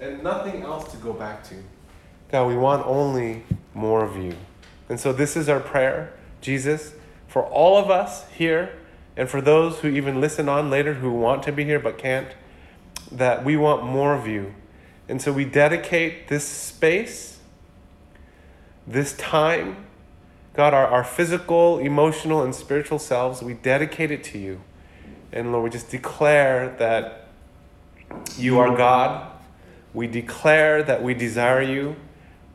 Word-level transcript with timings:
and 0.00 0.22
nothing 0.22 0.62
else 0.62 0.90
to 0.92 0.96
go 0.98 1.12
back 1.12 1.44
to. 1.44 1.54
God, 2.30 2.46
we 2.46 2.56
want 2.56 2.86
only 2.86 3.44
more 3.74 4.04
of 4.04 4.16
you. 4.16 4.34
And 4.88 4.98
so 4.98 5.12
this 5.12 5.36
is 5.36 5.48
our 5.48 5.60
prayer, 5.60 6.12
Jesus, 6.40 6.94
for 7.26 7.44
all 7.44 7.76
of 7.76 7.90
us 7.90 8.28
here 8.30 8.72
and 9.16 9.28
for 9.28 9.40
those 9.40 9.80
who 9.80 9.88
even 9.88 10.20
listen 10.20 10.48
on 10.48 10.70
later 10.70 10.94
who 10.94 11.10
want 11.10 11.42
to 11.44 11.52
be 11.52 11.64
here 11.64 11.80
but 11.80 11.98
can't, 11.98 12.28
that 13.10 13.44
we 13.44 13.56
want 13.56 13.84
more 13.84 14.14
of 14.14 14.26
you. 14.26 14.54
And 15.08 15.20
so 15.20 15.32
we 15.32 15.44
dedicate 15.44 16.28
this 16.28 16.46
space, 16.46 17.38
this 18.86 19.14
time, 19.14 19.84
God, 20.54 20.74
our, 20.74 20.86
our 20.86 21.04
physical, 21.04 21.78
emotional, 21.78 22.42
and 22.42 22.54
spiritual 22.54 22.98
selves, 22.98 23.42
we 23.42 23.54
dedicate 23.54 24.10
it 24.10 24.24
to 24.24 24.38
you. 24.38 24.60
And 25.32 25.52
Lord, 25.52 25.64
we 25.64 25.70
just 25.70 25.90
declare 25.90 26.74
that 26.78 27.28
you 28.36 28.58
are 28.58 28.76
God. 28.76 29.30
We 29.94 30.06
declare 30.06 30.82
that 30.82 31.02
we 31.02 31.14
desire 31.14 31.62
you. 31.62 31.96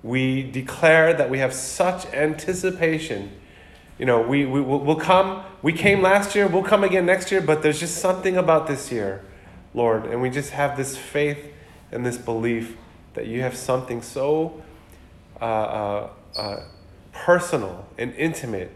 We 0.02 0.44
declare 0.44 1.14
that 1.14 1.30
we 1.30 1.40
have 1.40 1.54
such 1.54 2.06
anticipation. 2.08 3.32
You 3.98 4.06
know, 4.06 4.22
we, 4.22 4.46
we, 4.46 4.60
we'll 4.60 4.96
come, 4.96 5.44
we 5.62 5.72
came 5.72 6.02
last 6.02 6.36
year, 6.36 6.48
we'll 6.48 6.64
come 6.64 6.84
again 6.84 7.06
next 7.06 7.32
year, 7.32 7.42
but 7.42 7.62
there's 7.62 7.80
just 7.80 7.98
something 7.98 8.38
about 8.38 8.68
this 8.68 8.92
year, 8.92 9.24
Lord. 9.74 10.06
And 10.06 10.22
we 10.22 10.30
just 10.30 10.52
have 10.52 10.76
this 10.76 10.98
faith 10.98 11.54
and 11.92 12.06
this 12.06 12.18
belief 12.18 12.76
that 13.14 13.28
you 13.28 13.42
have 13.42 13.56
something 13.56 14.02
so 14.02 14.62
uh, 15.40 15.46
uh, 15.46 16.10
uh, 16.36 16.64
personal 17.12 17.86
and 17.98 18.14
intimate 18.16 18.72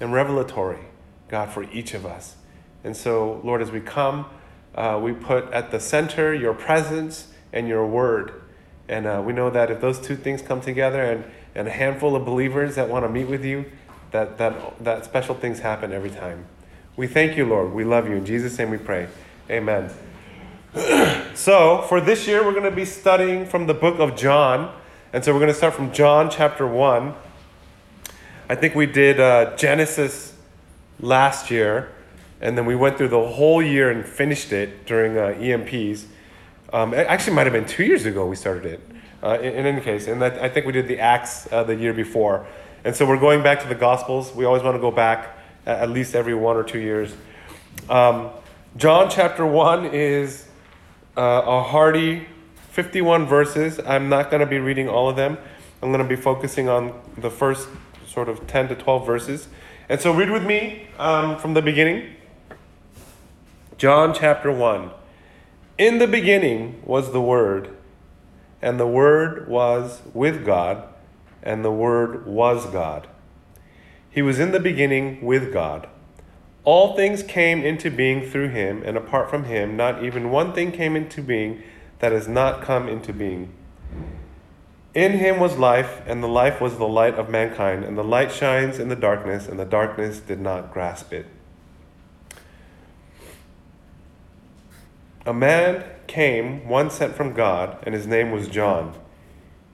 and 0.00 0.12
revelatory, 0.12 0.80
God, 1.28 1.50
for 1.50 1.64
each 1.70 1.94
of 1.94 2.06
us. 2.06 2.36
And 2.84 2.96
so, 2.96 3.40
Lord, 3.42 3.60
as 3.60 3.70
we 3.70 3.80
come, 3.80 4.26
uh, 4.74 5.00
we 5.02 5.12
put 5.12 5.50
at 5.52 5.70
the 5.70 5.80
center 5.80 6.32
your 6.34 6.54
presence 6.54 7.28
and 7.54 7.66
your 7.66 7.86
word. 7.86 8.42
And 8.88 9.06
uh, 9.06 9.22
we 9.24 9.32
know 9.32 9.48
that 9.48 9.70
if 9.70 9.80
those 9.80 9.98
two 9.98 10.16
things 10.16 10.42
come 10.42 10.60
together 10.60 11.02
and, 11.02 11.24
and 11.54 11.66
a 11.66 11.70
handful 11.70 12.14
of 12.14 12.26
believers 12.26 12.74
that 12.74 12.90
want 12.90 13.06
to 13.06 13.08
meet 13.08 13.28
with 13.28 13.42
you, 13.42 13.64
that, 14.10 14.36
that, 14.36 14.84
that 14.84 15.04
special 15.06 15.34
things 15.34 15.60
happen 15.60 15.92
every 15.92 16.10
time. 16.10 16.44
We 16.96 17.06
thank 17.06 17.36
you, 17.36 17.46
Lord. 17.46 17.72
We 17.72 17.84
love 17.84 18.08
you. 18.08 18.16
In 18.16 18.26
Jesus' 18.26 18.58
name 18.58 18.70
we 18.70 18.76
pray. 18.76 19.08
Amen. 19.48 19.90
so, 21.34 21.82
for 21.88 22.00
this 22.00 22.26
year, 22.26 22.44
we're 22.44 22.52
going 22.52 22.64
to 22.64 22.70
be 22.70 22.84
studying 22.84 23.46
from 23.46 23.66
the 23.66 23.74
book 23.74 23.98
of 23.98 24.16
John. 24.16 24.74
And 25.12 25.24
so, 25.24 25.32
we're 25.32 25.40
going 25.40 25.52
to 25.52 25.56
start 25.56 25.74
from 25.74 25.92
John 25.92 26.30
chapter 26.30 26.66
1. 26.66 27.14
I 28.48 28.54
think 28.54 28.74
we 28.74 28.86
did 28.86 29.18
uh, 29.18 29.56
Genesis 29.56 30.34
last 31.00 31.50
year, 31.50 31.92
and 32.40 32.58
then 32.58 32.66
we 32.66 32.76
went 32.76 32.98
through 32.98 33.08
the 33.08 33.26
whole 33.26 33.62
year 33.62 33.90
and 33.90 34.04
finished 34.04 34.52
it 34.52 34.86
during 34.86 35.16
uh, 35.16 35.34
EMPs. 35.38 36.06
Um, 36.74 36.92
it 36.92 37.06
actually 37.06 37.36
might 37.36 37.46
have 37.46 37.52
been 37.52 37.66
two 37.66 37.84
years 37.84 38.04
ago 38.04 38.26
we 38.26 38.34
started 38.34 38.66
it. 38.66 38.80
Uh, 39.22 39.38
in, 39.38 39.54
in, 39.54 39.66
any 39.66 39.80
case, 39.80 40.08
and 40.08 40.20
that, 40.20 40.42
I 40.42 40.48
think 40.48 40.66
we 40.66 40.72
did 40.72 40.88
the 40.88 40.98
Acts 40.98 41.50
uh, 41.52 41.62
the 41.62 41.76
year 41.76 41.92
before, 41.92 42.46
and 42.82 42.96
so 42.96 43.06
we're 43.06 43.20
going 43.20 43.44
back 43.44 43.62
to 43.62 43.68
the 43.68 43.76
Gospels. 43.76 44.34
We 44.34 44.44
always 44.44 44.64
want 44.64 44.74
to 44.74 44.80
go 44.80 44.90
back 44.90 45.38
at 45.66 45.88
least 45.88 46.16
every 46.16 46.34
one 46.34 46.56
or 46.56 46.64
two 46.64 46.80
years. 46.80 47.14
Um, 47.88 48.30
John 48.76 49.08
chapter 49.08 49.46
one 49.46 49.86
is 49.86 50.48
uh, 51.16 51.42
a 51.46 51.62
hearty 51.62 52.26
51 52.72 53.26
verses. 53.26 53.78
I'm 53.78 54.08
not 54.08 54.28
going 54.28 54.40
to 54.40 54.46
be 54.46 54.58
reading 54.58 54.88
all 54.88 55.08
of 55.08 55.14
them. 55.14 55.38
I'm 55.80 55.92
going 55.92 56.02
to 56.02 56.08
be 56.08 56.20
focusing 56.20 56.68
on 56.68 57.00
the 57.16 57.30
first 57.30 57.68
sort 58.04 58.28
of 58.28 58.48
10 58.48 58.70
to 58.70 58.74
12 58.74 59.06
verses. 59.06 59.46
And 59.88 60.00
so 60.00 60.12
read 60.12 60.28
with 60.28 60.44
me 60.44 60.88
um, 60.98 61.38
from 61.38 61.54
the 61.54 61.62
beginning. 61.62 62.16
John 63.78 64.12
chapter 64.12 64.50
1. 64.50 64.90
In 65.76 65.98
the 65.98 66.06
beginning 66.06 66.80
was 66.84 67.10
the 67.10 67.20
Word, 67.20 67.76
and 68.62 68.78
the 68.78 68.86
Word 68.86 69.48
was 69.48 70.02
with 70.12 70.46
God, 70.46 70.84
and 71.42 71.64
the 71.64 71.72
Word 71.72 72.26
was 72.26 72.66
God. 72.66 73.08
He 74.08 74.22
was 74.22 74.38
in 74.38 74.52
the 74.52 74.60
beginning 74.60 75.20
with 75.20 75.52
God. 75.52 75.88
All 76.62 76.94
things 76.94 77.24
came 77.24 77.64
into 77.64 77.90
being 77.90 78.24
through 78.30 78.50
him, 78.50 78.84
and 78.86 78.96
apart 78.96 79.28
from 79.28 79.46
him, 79.46 79.76
not 79.76 80.04
even 80.04 80.30
one 80.30 80.52
thing 80.52 80.70
came 80.70 80.94
into 80.94 81.20
being 81.20 81.60
that 81.98 82.12
has 82.12 82.28
not 82.28 82.62
come 82.62 82.88
into 82.88 83.12
being. 83.12 83.52
In 84.94 85.18
him 85.18 85.40
was 85.40 85.58
life, 85.58 86.02
and 86.06 86.22
the 86.22 86.28
life 86.28 86.60
was 86.60 86.78
the 86.78 86.86
light 86.86 87.14
of 87.14 87.28
mankind, 87.28 87.82
and 87.82 87.98
the 87.98 88.04
light 88.04 88.30
shines 88.30 88.78
in 88.78 88.90
the 88.90 88.94
darkness, 88.94 89.48
and 89.48 89.58
the 89.58 89.64
darkness 89.64 90.20
did 90.20 90.38
not 90.38 90.72
grasp 90.72 91.12
it. 91.12 91.26
A 95.26 95.32
man 95.32 95.84
came, 96.06 96.68
one 96.68 96.90
sent 96.90 97.14
from 97.14 97.32
God, 97.32 97.78
and 97.84 97.94
his 97.94 98.06
name 98.06 98.30
was 98.30 98.48
John. 98.48 98.94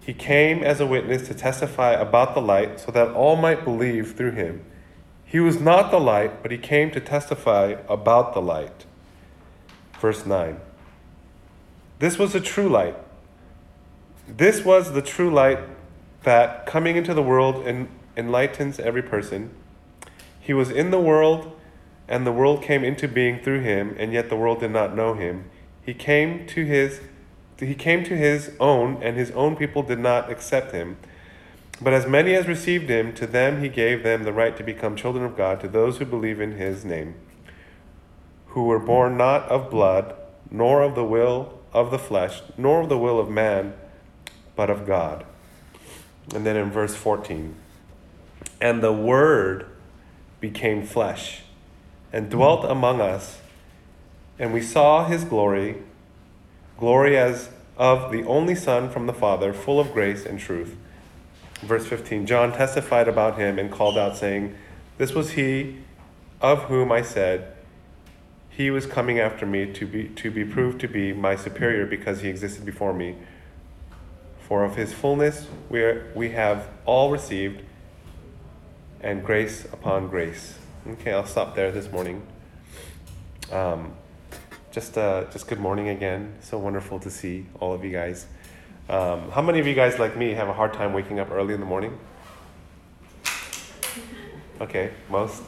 He 0.00 0.14
came 0.14 0.62
as 0.62 0.80
a 0.80 0.86
witness 0.86 1.28
to 1.28 1.34
testify 1.34 1.92
about 1.92 2.34
the 2.34 2.40
light, 2.40 2.80
so 2.80 2.92
that 2.92 3.08
all 3.08 3.36
might 3.36 3.64
believe 3.64 4.16
through 4.16 4.32
him. 4.32 4.64
He 5.24 5.40
was 5.40 5.60
not 5.60 5.90
the 5.90 6.00
light, 6.00 6.42
but 6.42 6.50
he 6.50 6.58
came 6.58 6.90
to 6.92 7.00
testify 7.00 7.76
about 7.88 8.34
the 8.34 8.42
light. 8.42 8.86
Verse 10.00 10.24
9. 10.24 10.60
This 11.98 12.18
was 12.18 12.32
the 12.32 12.40
true 12.40 12.68
light 12.68 12.96
this 14.36 14.64
was 14.64 14.92
the 14.92 15.02
true 15.02 15.32
light 15.32 15.58
that, 16.22 16.66
coming 16.66 16.96
into 16.96 17.14
the 17.14 17.22
world, 17.22 17.66
en- 17.66 17.88
enlightens 18.16 18.78
every 18.78 19.02
person. 19.02 19.50
He 20.40 20.52
was 20.52 20.70
in 20.70 20.90
the 20.90 21.00
world, 21.00 21.58
and 22.10 22.26
the 22.26 22.32
world 22.32 22.60
came 22.60 22.82
into 22.82 23.06
being 23.06 23.38
through 23.38 23.60
him, 23.60 23.94
and 23.96 24.12
yet 24.12 24.28
the 24.28 24.36
world 24.36 24.58
did 24.58 24.72
not 24.72 24.96
know 24.96 25.14
him. 25.14 25.48
He 25.80 25.94
came 25.94 26.44
to 26.48 26.64
his 26.64 27.00
he 27.58 27.74
came 27.74 28.04
to 28.04 28.16
his 28.16 28.52
own, 28.58 29.02
and 29.02 29.18
his 29.18 29.30
own 29.32 29.54
people 29.54 29.82
did 29.82 29.98
not 29.98 30.30
accept 30.30 30.72
him. 30.72 30.96
But 31.78 31.92
as 31.92 32.06
many 32.06 32.34
as 32.34 32.48
received 32.48 32.88
him, 32.88 33.12
to 33.14 33.26
them 33.26 33.62
he 33.62 33.68
gave 33.68 34.02
them 34.02 34.24
the 34.24 34.32
right 34.32 34.56
to 34.56 34.64
become 34.64 34.96
children 34.96 35.26
of 35.26 35.36
God, 35.36 35.60
to 35.60 35.68
those 35.68 35.98
who 35.98 36.06
believe 36.06 36.40
in 36.40 36.52
his 36.52 36.86
name, 36.86 37.16
who 38.46 38.64
were 38.64 38.78
born 38.78 39.18
not 39.18 39.42
of 39.50 39.70
blood, 39.70 40.14
nor 40.50 40.80
of 40.80 40.94
the 40.94 41.04
will 41.04 41.60
of 41.74 41.90
the 41.90 41.98
flesh, 41.98 42.40
nor 42.56 42.80
of 42.80 42.88
the 42.88 42.96
will 42.96 43.20
of 43.20 43.28
man 43.28 43.74
but 44.56 44.70
of 44.70 44.86
God. 44.86 45.26
And 46.34 46.46
then 46.46 46.56
in 46.56 46.70
verse 46.70 46.94
14, 46.94 47.54
and 48.58 48.82
the 48.82 48.92
Word 48.92 49.66
became 50.40 50.82
flesh 50.82 51.42
and 52.12 52.30
dwelt 52.30 52.64
among 52.64 53.00
us, 53.00 53.40
and 54.38 54.52
we 54.52 54.62
saw 54.62 55.04
his 55.04 55.24
glory, 55.24 55.76
glory 56.78 57.16
as 57.16 57.50
of 57.76 58.12
the 58.12 58.24
only 58.24 58.54
Son 58.54 58.90
from 58.90 59.06
the 59.06 59.12
Father, 59.12 59.52
full 59.52 59.80
of 59.80 59.92
grace 59.92 60.26
and 60.26 60.38
truth. 60.38 60.76
Verse 61.62 61.86
15 61.86 62.26
John 62.26 62.52
testified 62.52 63.08
about 63.08 63.38
him 63.38 63.58
and 63.58 63.70
called 63.70 63.98
out, 63.98 64.16
saying, 64.16 64.56
This 64.98 65.14
was 65.14 65.32
he 65.32 65.78
of 66.40 66.64
whom 66.64 66.90
I 66.90 67.02
said, 67.02 67.54
He 68.48 68.70
was 68.70 68.86
coming 68.86 69.18
after 69.18 69.46
me 69.46 69.72
to 69.72 69.86
be, 69.86 70.08
to 70.08 70.30
be 70.30 70.44
proved 70.44 70.80
to 70.80 70.88
be 70.88 71.12
my 71.12 71.36
superior 71.36 71.86
because 71.86 72.20
he 72.20 72.28
existed 72.28 72.64
before 72.64 72.94
me. 72.94 73.16
For 74.40 74.64
of 74.64 74.76
his 74.76 74.92
fullness 74.92 75.46
we, 75.68 75.80
are, 75.82 76.10
we 76.14 76.30
have 76.30 76.68
all 76.84 77.10
received, 77.10 77.62
and 79.00 79.24
grace 79.24 79.64
upon 79.66 80.08
grace. 80.08 80.59
Okay, 80.88 81.12
I'll 81.12 81.26
stop 81.26 81.54
there 81.54 81.70
this 81.70 81.92
morning. 81.92 82.22
Um, 83.52 83.92
just, 84.72 84.96
uh, 84.96 85.24
just 85.30 85.46
good 85.46 85.60
morning 85.60 85.90
again. 85.90 86.36
So 86.40 86.56
wonderful 86.56 86.98
to 87.00 87.10
see 87.10 87.44
all 87.60 87.74
of 87.74 87.84
you 87.84 87.90
guys. 87.90 88.26
Um, 88.88 89.30
how 89.30 89.42
many 89.42 89.58
of 89.58 89.66
you 89.66 89.74
guys, 89.74 89.98
like 89.98 90.16
me, 90.16 90.30
have 90.30 90.48
a 90.48 90.54
hard 90.54 90.72
time 90.72 90.94
waking 90.94 91.20
up 91.20 91.30
early 91.30 91.52
in 91.52 91.60
the 91.60 91.66
morning? 91.66 91.98
Okay, 94.58 94.92
most. 95.10 95.42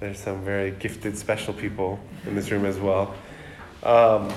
There's 0.00 0.18
some 0.18 0.42
very 0.42 0.70
gifted, 0.70 1.18
special 1.18 1.52
people 1.52 2.00
in 2.26 2.34
this 2.34 2.50
room 2.50 2.64
as 2.64 2.78
well. 2.78 3.14
Um, 3.82 4.32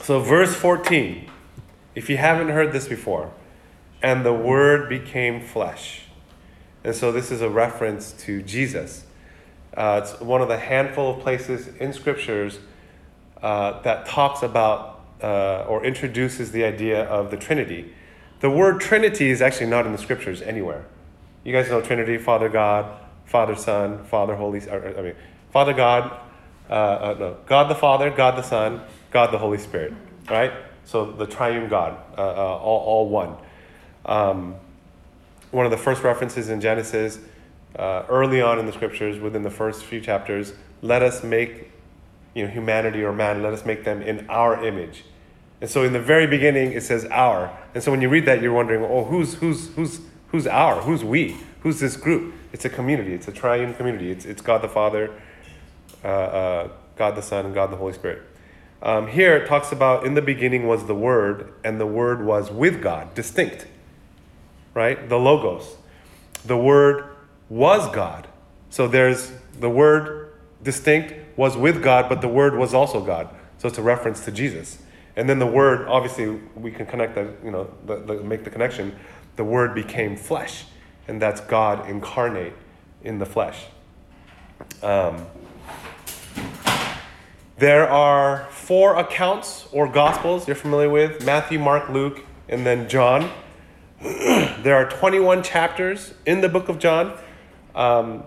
so, 0.00 0.20
verse 0.20 0.54
14 0.54 1.28
if 1.96 2.08
you 2.08 2.16
haven't 2.16 2.50
heard 2.50 2.72
this 2.72 2.86
before, 2.86 3.32
and 4.00 4.24
the 4.24 4.32
Word 4.32 4.88
became 4.88 5.40
flesh. 5.40 6.02
And 6.84 6.94
so 6.94 7.10
this 7.10 7.32
is 7.32 7.42
a 7.42 7.50
reference 7.50 8.12
to 8.12 8.40
Jesus. 8.42 9.04
Uh, 9.78 10.00
it's 10.02 10.20
one 10.20 10.42
of 10.42 10.48
the 10.48 10.58
handful 10.58 11.14
of 11.14 11.20
places 11.20 11.68
in 11.76 11.92
scriptures 11.92 12.58
uh, 13.40 13.80
that 13.82 14.06
talks 14.06 14.42
about 14.42 15.04
uh, 15.22 15.64
or 15.68 15.84
introduces 15.84 16.50
the 16.50 16.64
idea 16.64 17.04
of 17.04 17.30
the 17.30 17.36
Trinity. 17.36 17.94
The 18.40 18.50
word 18.50 18.80
Trinity 18.80 19.30
is 19.30 19.40
actually 19.40 19.66
not 19.66 19.86
in 19.86 19.92
the 19.92 19.98
scriptures 19.98 20.42
anywhere. 20.42 20.84
You 21.44 21.52
guys 21.52 21.70
know 21.70 21.80
Trinity, 21.80 22.18
Father 22.18 22.48
God, 22.48 22.92
Father 23.24 23.54
Son, 23.54 24.04
Father 24.04 24.34
Holy, 24.34 24.58
or, 24.68 24.98
I 24.98 25.02
mean, 25.02 25.14
Father 25.52 25.72
God, 25.72 26.18
uh, 26.68 26.72
uh, 26.72 27.16
no, 27.16 27.36
God 27.46 27.70
the 27.70 27.76
Father, 27.76 28.10
God 28.10 28.36
the 28.36 28.42
Son, 28.42 28.80
God 29.12 29.32
the 29.32 29.38
Holy 29.38 29.58
Spirit, 29.58 29.92
right? 30.28 30.52
So 30.86 31.12
the 31.12 31.26
triune 31.26 31.68
God, 31.68 31.96
uh, 32.18 32.22
all, 32.22 32.80
all 32.80 33.08
one. 33.08 33.36
Um, 34.04 34.56
one 35.52 35.66
of 35.66 35.70
the 35.70 35.78
first 35.78 36.02
references 36.02 36.48
in 36.48 36.60
Genesis, 36.60 37.20
uh, 37.78 38.04
early 38.08 38.42
on 38.42 38.58
in 38.58 38.66
the 38.66 38.72
scriptures, 38.72 39.20
within 39.20 39.42
the 39.42 39.50
first 39.50 39.84
few 39.84 40.00
chapters, 40.00 40.52
let 40.82 41.02
us 41.02 41.22
make 41.22 41.70
you 42.34 42.44
know, 42.44 42.50
humanity 42.50 43.02
or 43.02 43.12
man, 43.12 43.42
let 43.42 43.52
us 43.52 43.64
make 43.64 43.84
them 43.84 44.02
in 44.02 44.28
our 44.28 44.64
image. 44.64 45.04
And 45.60 45.68
so 45.70 45.82
in 45.82 45.92
the 45.92 46.00
very 46.00 46.26
beginning, 46.26 46.72
it 46.72 46.82
says 46.82 47.04
our. 47.06 47.56
And 47.74 47.82
so 47.82 47.90
when 47.90 48.00
you 48.00 48.08
read 48.08 48.26
that, 48.26 48.42
you're 48.42 48.52
wondering, 48.52 48.82
oh, 48.84 49.04
who's, 49.04 49.34
who's, 49.34 49.68
who's, 49.74 50.00
who's 50.28 50.46
our? 50.46 50.82
Who's 50.82 51.02
we? 51.02 51.36
Who's 51.62 51.80
this 51.80 51.96
group? 51.96 52.34
It's 52.52 52.64
a 52.64 52.68
community. 52.68 53.12
It's 53.12 53.28
a 53.28 53.32
triune 53.32 53.74
community. 53.74 54.10
It's, 54.10 54.24
it's 54.24 54.40
God 54.40 54.62
the 54.62 54.68
Father, 54.68 55.10
uh, 56.04 56.06
uh, 56.06 56.68
God 56.96 57.16
the 57.16 57.22
Son, 57.22 57.46
and 57.46 57.54
God 57.54 57.72
the 57.72 57.76
Holy 57.76 57.92
Spirit. 57.92 58.22
Um, 58.80 59.08
here 59.08 59.36
it 59.36 59.48
talks 59.48 59.72
about 59.72 60.06
in 60.06 60.14
the 60.14 60.22
beginning 60.22 60.68
was 60.68 60.86
the 60.86 60.94
Word, 60.94 61.52
and 61.64 61.80
the 61.80 61.86
Word 61.86 62.24
was 62.24 62.50
with 62.52 62.80
God, 62.80 63.14
distinct. 63.14 63.66
Right? 64.74 65.08
The 65.08 65.18
Logos. 65.18 65.76
The 66.44 66.56
Word 66.56 67.16
was 67.48 67.90
God. 67.94 68.28
So 68.70 68.86
there's 68.86 69.32
the 69.58 69.70
Word 69.70 70.32
distinct 70.62 71.14
was 71.36 71.56
with 71.56 71.82
God, 71.82 72.08
but 72.08 72.20
the 72.20 72.28
Word 72.28 72.56
was 72.56 72.74
also 72.74 73.04
God. 73.04 73.28
So 73.58 73.68
it's 73.68 73.78
a 73.78 73.82
reference 73.82 74.24
to 74.24 74.32
Jesus. 74.32 74.78
And 75.16 75.28
then 75.28 75.38
the 75.38 75.46
Word, 75.46 75.88
obviously, 75.88 76.40
we 76.54 76.70
can 76.70 76.86
connect 76.86 77.14
that, 77.14 77.26
you 77.44 77.50
know, 77.50 77.70
the, 77.86 77.96
the, 77.96 78.22
make 78.22 78.44
the 78.44 78.50
connection. 78.50 78.96
The 79.36 79.44
Word 79.44 79.74
became 79.74 80.16
flesh, 80.16 80.64
and 81.06 81.20
that's 81.20 81.40
God 81.40 81.88
incarnate 81.88 82.52
in 83.02 83.18
the 83.18 83.26
flesh. 83.26 83.64
Um, 84.82 85.26
there 87.58 87.88
are 87.88 88.46
four 88.50 88.96
accounts 88.96 89.66
or 89.72 89.88
gospels 89.88 90.46
you're 90.46 90.54
familiar 90.54 90.88
with 90.88 91.24
Matthew, 91.24 91.58
Mark, 91.58 91.88
Luke, 91.88 92.24
and 92.48 92.64
then 92.64 92.88
John. 92.88 93.30
there 94.00 94.76
are 94.76 94.88
21 94.88 95.42
chapters 95.42 96.14
in 96.24 96.40
the 96.40 96.48
book 96.48 96.68
of 96.68 96.78
John. 96.78 97.18
Um, 97.78 98.24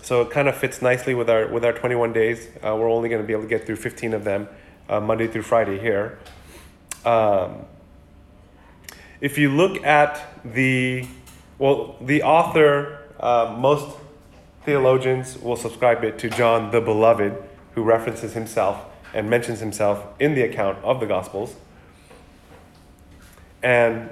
so 0.00 0.22
it 0.22 0.30
kind 0.30 0.48
of 0.48 0.56
fits 0.56 0.80
nicely 0.80 1.14
with 1.14 1.28
our, 1.28 1.46
with 1.46 1.62
our 1.62 1.74
21 1.74 2.14
days. 2.14 2.48
Uh, 2.56 2.74
we're 2.74 2.90
only 2.90 3.10
going 3.10 3.20
to 3.20 3.26
be 3.26 3.34
able 3.34 3.42
to 3.42 3.48
get 3.48 3.66
through 3.66 3.76
15 3.76 4.14
of 4.14 4.24
them 4.24 4.48
uh, 4.88 4.98
Monday 4.98 5.26
through 5.26 5.42
Friday 5.42 5.78
here. 5.78 6.18
Um, 7.04 7.66
if 9.20 9.36
you 9.36 9.50
look 9.50 9.84
at 9.84 10.20
the, 10.42 11.06
well, 11.58 11.96
the 12.00 12.22
author, 12.22 13.00
uh, 13.20 13.54
most 13.58 13.94
theologians 14.64 15.38
will 15.38 15.56
subscribe 15.56 16.02
it 16.02 16.18
to 16.20 16.30
John 16.30 16.70
the 16.70 16.80
Beloved 16.80 17.36
who 17.74 17.82
references 17.82 18.32
himself 18.32 18.86
and 19.12 19.28
mentions 19.28 19.60
himself 19.60 20.06
in 20.18 20.34
the 20.34 20.42
account 20.42 20.82
of 20.82 20.98
the 20.98 21.06
Gospels. 21.06 21.56
And 23.62 24.08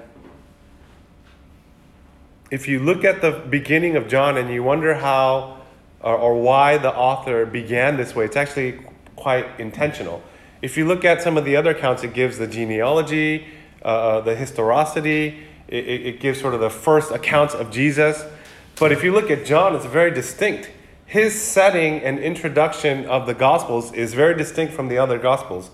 if 2.50 2.68
you 2.68 2.78
look 2.78 3.04
at 3.04 3.20
the 3.20 3.32
beginning 3.32 3.96
of 3.96 4.08
John 4.08 4.36
and 4.36 4.50
you 4.50 4.62
wonder 4.62 4.94
how 4.94 5.58
or, 6.00 6.16
or, 6.16 6.40
why 6.40 6.78
the 6.78 6.94
author 6.94 7.44
began 7.44 7.96
this 7.96 8.14
way, 8.14 8.24
it's 8.24 8.36
actually 8.36 8.80
quite 9.16 9.46
intentional. 9.58 10.22
If 10.62 10.76
you 10.76 10.86
look 10.86 11.04
at 11.04 11.22
some 11.22 11.36
of 11.36 11.44
the 11.44 11.56
other 11.56 11.70
accounts, 11.70 12.04
it 12.04 12.14
gives 12.14 12.38
the 12.38 12.46
genealogy, 12.46 13.48
uh, 13.84 13.88
uh 13.88 14.20
the 14.20 14.36
historicity, 14.36 15.44
it, 15.66 15.84
it 15.84 16.20
gives 16.20 16.40
sort 16.40 16.54
of 16.54 16.60
the 16.60 16.70
first 16.70 17.10
accounts 17.10 17.54
of 17.54 17.72
Jesus. 17.72 18.24
But 18.78 18.92
if 18.92 19.02
you 19.02 19.12
look 19.12 19.28
at 19.28 19.44
John, 19.44 19.74
it's 19.74 19.86
very 19.86 20.12
distinct 20.12 20.70
his 21.08 21.40
setting 21.40 22.02
and 22.02 22.18
introduction 22.18 23.06
of 23.06 23.26
the 23.26 23.32
Gospels 23.32 23.94
is 23.94 24.12
very 24.12 24.36
distinct 24.36 24.74
from 24.74 24.88
the 24.88 24.98
other 24.98 25.18
Gospels. 25.18 25.70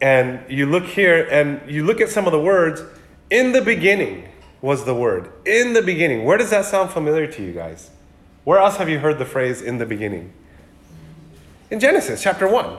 And 0.00 0.40
you 0.50 0.64
look 0.64 0.86
here 0.86 1.28
and 1.30 1.60
you 1.70 1.84
look 1.84 2.00
at 2.00 2.08
some 2.08 2.24
of 2.24 2.32
the 2.32 2.40
words. 2.40 2.82
In 3.28 3.52
the 3.52 3.60
beginning 3.60 4.26
was 4.62 4.84
the 4.84 4.94
Word. 4.94 5.30
In 5.46 5.72
the 5.72 5.82
beginning. 5.82 6.24
Where 6.24 6.38
does 6.38 6.50
that 6.50 6.64
sound 6.64 6.90
familiar 6.90 7.26
to 7.26 7.42
you 7.42 7.52
guys? 7.52 7.90
Where 8.44 8.58
else 8.58 8.76
have 8.76 8.88
you 8.88 8.98
heard 8.98 9.18
the 9.18 9.24
phrase 9.24 9.62
in 9.62 9.78
the 9.78 9.86
beginning? 9.86 10.32
In 11.70 11.78
Genesis 11.78 12.22
chapter 12.22 12.48
1, 12.48 12.78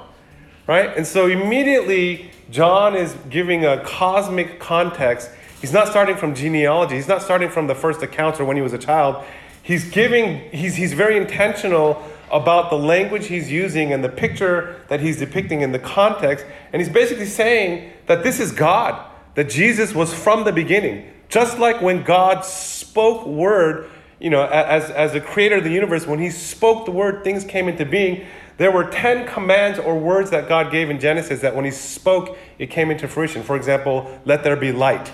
right? 0.67 0.95
And 0.97 1.07
so 1.07 1.27
immediately, 1.27 2.31
John 2.49 2.95
is 2.95 3.15
giving 3.29 3.65
a 3.65 3.83
cosmic 3.83 4.59
context. 4.59 5.29
He's 5.61 5.71
not 5.71 5.87
starting 5.87 6.17
from 6.17 6.35
genealogy, 6.35 6.95
he's 6.95 7.07
not 7.07 7.21
starting 7.21 7.49
from 7.49 7.67
the 7.67 7.75
first 7.75 8.01
accounts 8.01 8.39
or 8.39 8.45
when 8.45 8.57
he 8.57 8.61
was 8.61 8.73
a 8.73 8.77
child. 8.77 9.23
He's 9.63 9.89
giving, 9.89 10.49
he's, 10.51 10.75
he's 10.75 10.93
very 10.93 11.17
intentional 11.17 12.03
about 12.31 12.69
the 12.69 12.77
language 12.77 13.27
he's 13.27 13.51
using 13.51 13.93
and 13.93 14.03
the 14.03 14.09
picture 14.09 14.81
that 14.87 15.01
he's 15.01 15.19
depicting 15.19 15.61
in 15.61 15.71
the 15.71 15.79
context. 15.79 16.45
And 16.73 16.81
he's 16.81 16.91
basically 16.91 17.25
saying 17.25 17.91
that 18.07 18.23
this 18.23 18.39
is 18.39 18.51
God, 18.51 19.05
that 19.35 19.49
Jesus 19.49 19.93
was 19.93 20.13
from 20.13 20.45
the 20.45 20.51
beginning. 20.51 21.10
Just 21.31 21.57
like 21.57 21.81
when 21.81 22.03
God 22.03 22.43
spoke 22.43 23.25
word, 23.25 23.89
you 24.19 24.29
know, 24.29 24.45
as, 24.45 24.91
as 24.91 25.13
the 25.13 25.21
creator 25.21 25.55
of 25.55 25.63
the 25.63 25.71
universe, 25.71 26.05
when 26.05 26.19
he 26.19 26.29
spoke 26.29 26.85
the 26.85 26.91
word, 26.91 27.23
things 27.23 27.45
came 27.45 27.69
into 27.69 27.85
being. 27.85 28.25
There 28.57 28.69
were 28.69 28.83
10 28.83 29.25
commands 29.27 29.79
or 29.79 29.97
words 29.97 30.29
that 30.31 30.49
God 30.49 30.71
gave 30.71 30.89
in 30.89 30.99
Genesis 30.99 31.39
that 31.39 31.55
when 31.55 31.63
he 31.63 31.71
spoke, 31.71 32.37
it 32.59 32.69
came 32.69 32.91
into 32.91 33.07
fruition. 33.07 33.43
For 33.43 33.55
example, 33.55 34.19
let 34.25 34.43
there 34.43 34.57
be 34.57 34.73
light. 34.73 35.09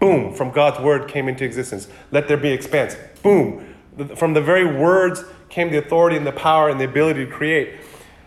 Boom, 0.00 0.34
from 0.34 0.50
God's 0.50 0.80
word 0.80 1.08
came 1.08 1.28
into 1.28 1.44
existence. 1.44 1.86
Let 2.10 2.26
there 2.26 2.36
be 2.36 2.50
expanse. 2.50 2.96
Boom, 3.22 3.74
from 4.16 4.34
the 4.34 4.42
very 4.42 4.76
words 4.76 5.24
came 5.50 5.70
the 5.70 5.78
authority 5.78 6.16
and 6.16 6.26
the 6.26 6.32
power 6.32 6.68
and 6.68 6.80
the 6.80 6.84
ability 6.84 7.26
to 7.26 7.30
create. 7.30 7.76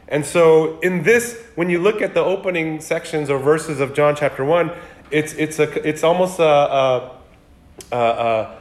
And 0.07 0.25
so, 0.25 0.80
in 0.80 1.04
this, 1.04 1.42
when 1.56 1.69
you 1.69 1.80
look 1.80 2.01
at 2.01 2.13
the 2.13 2.22
opening 2.22 2.80
sections 2.80 3.30
or 3.30 3.38
verses 3.38 3.80
of 3.80 3.94
John 3.94 4.16
chapter 4.16 4.45
1, 4.45 4.72
it's, 5.12 5.34
it's, 5.34 5.60
a, 5.60 5.88
it's 5.88 6.04
almost 6.04 6.40
a, 6.40 6.44
a, 6.44 7.18
a, 7.91 8.57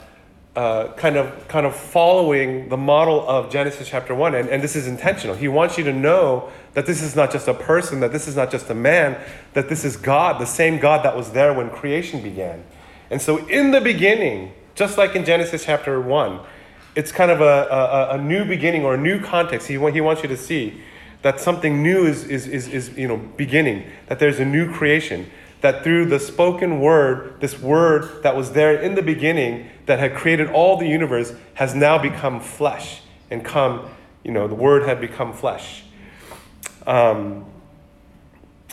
a, 0.56 0.92
kind, 0.96 1.16
of, 1.16 1.48
kind 1.48 1.66
of 1.66 1.74
following 1.74 2.68
the 2.68 2.76
model 2.76 3.28
of 3.28 3.50
Genesis 3.50 3.88
chapter 3.88 4.14
1. 4.14 4.34
And, 4.34 4.48
and 4.48 4.62
this 4.62 4.76
is 4.76 4.86
intentional. 4.86 5.34
He 5.34 5.48
wants 5.48 5.78
you 5.78 5.84
to 5.84 5.92
know 5.92 6.50
that 6.74 6.86
this 6.86 7.02
is 7.02 7.16
not 7.16 7.30
just 7.30 7.48
a 7.48 7.54
person, 7.54 8.00
that 8.00 8.12
this 8.12 8.28
is 8.28 8.36
not 8.36 8.50
just 8.50 8.68
a 8.70 8.74
man, 8.74 9.18
that 9.54 9.68
this 9.68 9.84
is 9.84 9.96
God, 9.96 10.40
the 10.40 10.46
same 10.46 10.78
God 10.78 11.04
that 11.04 11.16
was 11.16 11.32
there 11.32 11.52
when 11.52 11.70
creation 11.70 12.22
began. 12.22 12.64
And 13.10 13.20
so, 13.20 13.46
in 13.48 13.72
the 13.72 13.80
beginning, 13.80 14.52
just 14.74 14.96
like 14.96 15.14
in 15.14 15.24
Genesis 15.24 15.64
chapter 15.64 16.00
1, 16.00 16.40
it's 16.94 17.12
kind 17.12 17.30
of 17.30 17.40
a, 17.40 17.68
a, 17.70 18.08
a, 18.14 18.18
new 18.18 18.44
beginning 18.44 18.84
or 18.84 18.94
a 18.94 18.98
new 18.98 19.20
context. 19.20 19.66
He, 19.68 19.74
he 19.74 20.00
wants 20.00 20.22
you 20.22 20.28
to 20.28 20.36
see 20.36 20.80
that 21.22 21.40
something 21.40 21.82
new 21.82 22.06
is, 22.06 22.24
is, 22.24 22.46
is, 22.46 22.68
is 22.68 22.96
you 22.96 23.08
know, 23.08 23.16
beginning, 23.16 23.84
that 24.08 24.18
there's 24.18 24.40
a 24.40 24.44
new 24.44 24.70
creation, 24.72 25.30
that 25.62 25.84
through 25.84 26.06
the 26.06 26.20
spoken 26.20 26.80
word, 26.80 27.40
this 27.40 27.58
word 27.58 28.22
that 28.22 28.36
was 28.36 28.52
there 28.52 28.74
in 28.74 28.94
the 28.94 29.02
beginning 29.02 29.68
that 29.86 29.98
had 29.98 30.14
created 30.14 30.48
all 30.50 30.76
the 30.76 30.86
universe 30.86 31.32
has 31.54 31.74
now 31.74 31.96
become 31.96 32.40
flesh 32.40 33.00
and 33.30 33.44
come, 33.44 33.88
you 34.24 34.32
know, 34.32 34.46
the 34.46 34.54
word 34.54 34.82
had 34.82 35.00
become 35.00 35.32
flesh. 35.32 35.84
Um, 36.86 37.46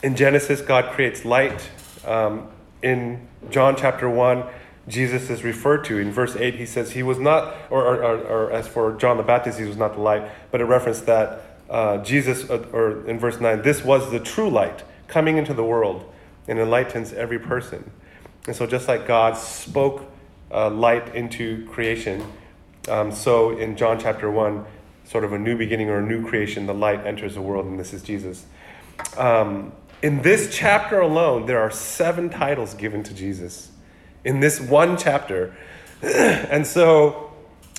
in 0.02 0.16
Genesis, 0.16 0.60
God 0.60 0.92
creates 0.92 1.24
light. 1.24 1.70
Um, 2.04 2.48
in 2.82 3.28
John 3.50 3.76
chapter 3.76 4.10
1, 4.10 4.44
Jesus 4.88 5.30
is 5.30 5.44
referred 5.44 5.84
to. 5.84 5.98
In 5.98 6.10
verse 6.10 6.34
8, 6.34 6.56
he 6.56 6.66
says 6.66 6.90
he 6.92 7.04
was 7.04 7.18
not, 7.18 7.54
or, 7.70 7.84
or, 7.84 8.02
or, 8.02 8.18
or 8.18 8.52
as 8.52 8.66
for 8.66 8.96
John 8.96 9.16
the 9.16 9.22
Baptist, 9.22 9.60
he 9.60 9.64
was 9.64 9.76
not 9.76 9.94
the 9.94 10.00
light, 10.00 10.28
but 10.50 10.60
a 10.60 10.64
reference 10.64 11.00
that 11.02 11.42
uh, 11.68 11.98
Jesus, 11.98 12.50
uh, 12.50 12.66
or 12.72 13.06
in 13.06 13.20
verse 13.20 13.40
9, 13.40 13.62
this 13.62 13.84
was 13.84 14.10
the 14.10 14.18
true 14.18 14.50
light 14.50 14.82
coming 15.06 15.36
into 15.36 15.54
the 15.54 15.62
world 15.62 16.10
and 16.50 16.58
enlightens 16.58 17.12
every 17.14 17.38
person. 17.38 17.90
And 18.46 18.54
so, 18.54 18.66
just 18.66 18.88
like 18.88 19.06
God 19.06 19.38
spoke 19.38 20.04
uh, 20.50 20.68
light 20.68 21.14
into 21.14 21.64
creation, 21.66 22.26
um, 22.88 23.12
so 23.12 23.56
in 23.56 23.76
John 23.76 24.00
chapter 24.00 24.30
1, 24.30 24.66
sort 25.04 25.24
of 25.24 25.32
a 25.32 25.38
new 25.38 25.56
beginning 25.56 25.88
or 25.88 25.98
a 25.98 26.06
new 26.06 26.26
creation, 26.26 26.66
the 26.66 26.74
light 26.74 27.06
enters 27.06 27.34
the 27.34 27.40
world, 27.40 27.66
and 27.66 27.78
this 27.78 27.92
is 27.92 28.02
Jesus. 28.02 28.44
Um, 29.16 29.72
in 30.02 30.22
this 30.22 30.54
chapter 30.54 31.00
alone, 31.00 31.46
there 31.46 31.60
are 31.60 31.70
seven 31.70 32.28
titles 32.28 32.74
given 32.74 33.02
to 33.04 33.14
Jesus 33.14 33.70
in 34.24 34.40
this 34.40 34.60
one 34.60 34.96
chapter. 34.96 35.54
and 36.02 36.66
so 36.66 37.32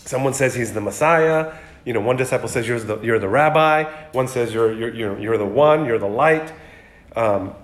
someone 0.06 0.34
says 0.34 0.56
he's 0.56 0.74
the 0.74 0.82
Messiah. 0.82 1.56
You 1.84 1.94
know, 1.94 2.00
one 2.00 2.16
disciple 2.16 2.48
says 2.48 2.68
you're 2.68 2.80
the, 2.80 3.00
you're 3.02 3.20
the 3.20 3.28
rabbi. 3.28 3.84
One 4.12 4.28
says 4.28 4.54
you're, 4.54 4.72
you're, 4.72 4.94
you're, 4.94 5.20
you're 5.20 5.38
the 5.38 5.46
one, 5.46 5.86
you're 5.86 6.00
the 6.00 6.08
light. 6.08 6.54
Um, 7.16 7.56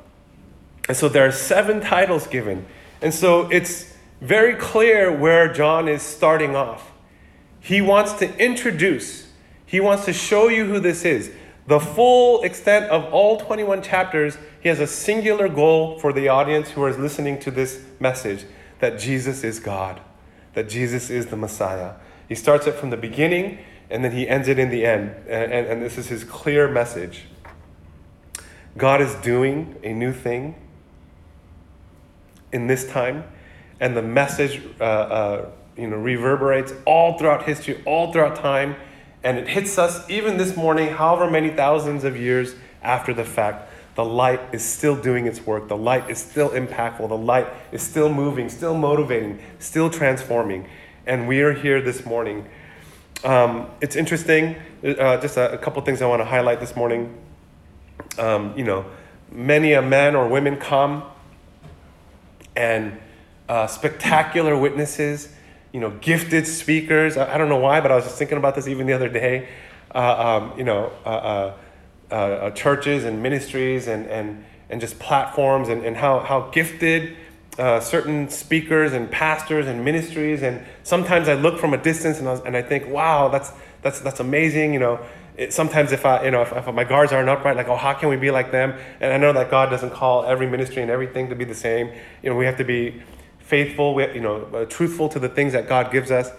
and 0.88 0.96
so 0.96 1.10
there 1.10 1.28
are 1.28 1.32
seven 1.32 1.82
titles 1.82 2.28
given. 2.28 2.66
And 3.02 3.14
so 3.14 3.50
it's 3.52 3.94
very 4.22 4.56
clear 4.56 5.12
where 5.12 5.52
John 5.52 5.88
is 5.88 6.02
starting 6.02 6.56
off. 6.56 6.92
He 7.60 7.82
wants 7.82 8.14
to 8.14 8.38
introduce, 8.38 9.28
he 9.66 9.80
wants 9.80 10.06
to 10.06 10.14
show 10.14 10.48
you 10.48 10.66
who 10.66 10.80
this 10.80 11.04
is. 11.04 11.32
The 11.68 11.82
full 11.82 12.44
extent 12.44 12.86
of 12.86 13.04
all 13.14 13.42
21 13.42 13.82
chapters, 13.82 14.38
he 14.62 14.70
has 14.70 14.80
a 14.80 14.88
singular 14.88 15.50
goal 15.50 16.00
for 16.00 16.14
the 16.14 16.30
audience 16.30 16.70
who 16.70 16.86
is 16.86 16.98
listening 16.98 17.40
to 17.40 17.52
this 17.52 17.84
message 18.00 18.46
that 18.80 18.98
Jesus 18.98 19.44
is 19.44 19.60
God, 19.60 20.00
that 20.54 20.70
Jesus 20.70 21.10
is 21.10 21.26
the 21.26 21.36
Messiah. 21.36 21.96
He 22.30 22.36
starts 22.36 22.68
it 22.68 22.76
from 22.76 22.90
the 22.90 22.98
beginning 22.98 23.60
and 23.90 24.04
then 24.04 24.14
he 24.14 24.30
ends 24.30 24.48
it 24.48 24.60
in 24.60 24.70
the 24.70 24.86
end. 24.86 25.10
And, 25.28 25.52
and, 25.52 25.68
and 25.68 25.82
this 25.82 25.98
is 25.98 26.08
his 26.08 26.24
clear 26.24 26.70
message 26.70 27.24
God 28.78 29.02
is 29.02 29.16
doing 29.16 29.76
a 29.84 29.92
new 29.92 30.14
thing 30.14 30.56
in 32.58 32.66
this 32.68 32.90
time, 32.90 33.24
and 33.80 33.96
the 33.96 34.02
message 34.02 34.62
uh, 34.82 34.84
uh, 34.84 35.50
you 35.78 35.88
know, 35.88 35.96
reverberates 35.96 36.74
all 36.86 37.18
throughout 37.18 37.44
history, 37.44 37.82
all 37.86 38.12
throughout 38.12 38.36
time, 38.36 38.76
and 39.24 39.38
it 39.38 39.48
hits 39.48 39.78
us 39.78 40.10
even 40.10 40.38
this 40.38 40.58
morning, 40.58 40.90
however 40.90 41.30
many 41.30 41.50
thousands 41.50 42.04
of 42.04 42.18
years 42.18 42.56
after 42.82 43.14
the 43.14 43.24
fact. 43.24 43.70
the 43.96 44.06
light 44.06 44.40
is 44.52 44.64
still 44.64 44.96
doing 44.96 45.26
its 45.26 45.44
work. 45.44 45.68
The 45.68 45.78
light 45.78 46.08
is 46.08 46.20
still 46.20 46.50
impactful. 46.50 47.10
The 47.10 47.18
light 47.18 47.48
is 47.72 47.82
still 47.82 48.14
moving, 48.14 48.48
still 48.48 48.78
motivating, 48.78 49.40
still 49.58 49.90
transforming. 49.90 50.68
And 51.08 51.28
we 51.28 51.42
are 51.42 51.54
here 51.54 51.82
this 51.82 52.06
morning. 52.06 52.46
Um, 53.24 53.68
it's 53.82 53.96
interesting, 53.96 54.56
uh, 54.84 55.18
just 55.18 55.38
a, 55.38 55.54
a, 55.54 55.58
couple 55.58 55.82
things 55.82 56.04
I 56.04 56.06
want 56.06 56.20
to 56.20 56.26
highlight 56.26 56.60
this 56.60 56.76
morning. 56.76 57.18
Um, 58.20 58.54
you 58.56 58.64
know, 58.64 58.86
many 59.32 59.74
a 59.74 59.82
men 59.82 60.16
or 60.16 60.28
women 60.28 60.58
come 60.58 61.04
and 62.58 62.98
uh, 63.48 63.68
spectacular 63.68 64.58
witnesses, 64.58 65.30
you 65.72 65.80
know, 65.80 65.92
gifted 66.02 66.48
speakers. 66.48 67.16
I, 67.16 67.36
I, 67.36 67.38
don't 67.38 67.50
know 67.50 67.60
why, 67.60 67.80
but 67.80 67.92
I 67.92 67.96
was 67.96 68.06
just 68.06 68.18
thinking 68.18 68.38
about 68.38 68.56
this 68.56 68.68
even 68.68 68.88
the 68.88 68.94
other 68.94 69.10
day. 69.10 69.48
Uh, 69.94 70.40
um, 70.42 70.58
you 70.58 70.66
know, 70.66 70.92
uh, 71.06 71.10
uh, 71.10 71.58
uh, 72.12 72.14
uh, 72.16 72.52
churches 72.52 73.06
and 73.06 73.22
ministries 73.22 73.88
and, 73.88 74.08
and, 74.08 74.44
and 74.70 74.82
just 74.82 75.00
platforms 75.00 75.70
and, 75.70 75.86
and 75.86 75.96
how, 75.96 76.20
how 76.20 76.50
gifted 76.50 77.16
certain 77.82 78.30
speakers 78.30 78.94
and 78.94 79.10
pastors 79.10 79.68
and 79.68 79.86
ministries. 79.86 80.42
And 80.42 80.64
sometimes 80.84 81.30
I 81.30 81.36
look 81.36 81.60
from 81.60 81.74
a 81.74 81.78
distance 81.78 82.20
and 82.20 82.28
I, 82.28 82.36
and 82.46 82.58
I 82.58 82.62
think, 82.62 82.88
wow, 82.88 83.30
that's, 83.30 83.52
that's, 83.82 84.00
that's 84.00 84.20
amazing. 84.20 84.74
You 84.74 84.80
know, 84.80 85.06
it, 85.38 85.54
sometimes 85.54 85.92
if 85.92 86.06
I, 86.06 86.26
you 86.26 86.32
know, 86.32 86.42
if, 86.42 86.52
if, 86.52 86.74
my 86.74 86.84
guards 86.84 87.14
aren't 87.14 87.30
upright, 87.30 87.56
like, 87.56 87.68
oh, 87.68 87.78
how 87.78 87.94
can 87.94 88.10
we 88.10 88.18
be 88.18 88.32
like 88.32 88.52
them? 88.52 88.74
And 89.00 89.14
I 89.14 89.18
know 89.18 89.34
that 89.34 89.50
God 89.50 89.70
doesn't 89.70 89.92
call 89.92 90.26
every 90.26 90.48
ministry 90.48 90.82
and 90.82 90.92
everything 90.92 91.30
to 91.30 91.36
be 91.36 91.46
the 91.46 91.56
same. 91.56 91.92
You 92.24 92.30
know, 92.30 92.36
we 92.36 92.46
have 92.46 92.58
to 92.58 92.64
be 92.64 93.02
faithful, 93.40 93.94
we, 93.94 94.12
you 94.14 94.22
know, 94.22 94.42
uh, 94.54 94.66
truthful 94.66 95.10
to 95.10 95.20
the 95.20 95.30
things 95.30 95.54
that 95.54 95.70
God 95.70 95.92
gives 95.92 96.12
us. 96.12 96.30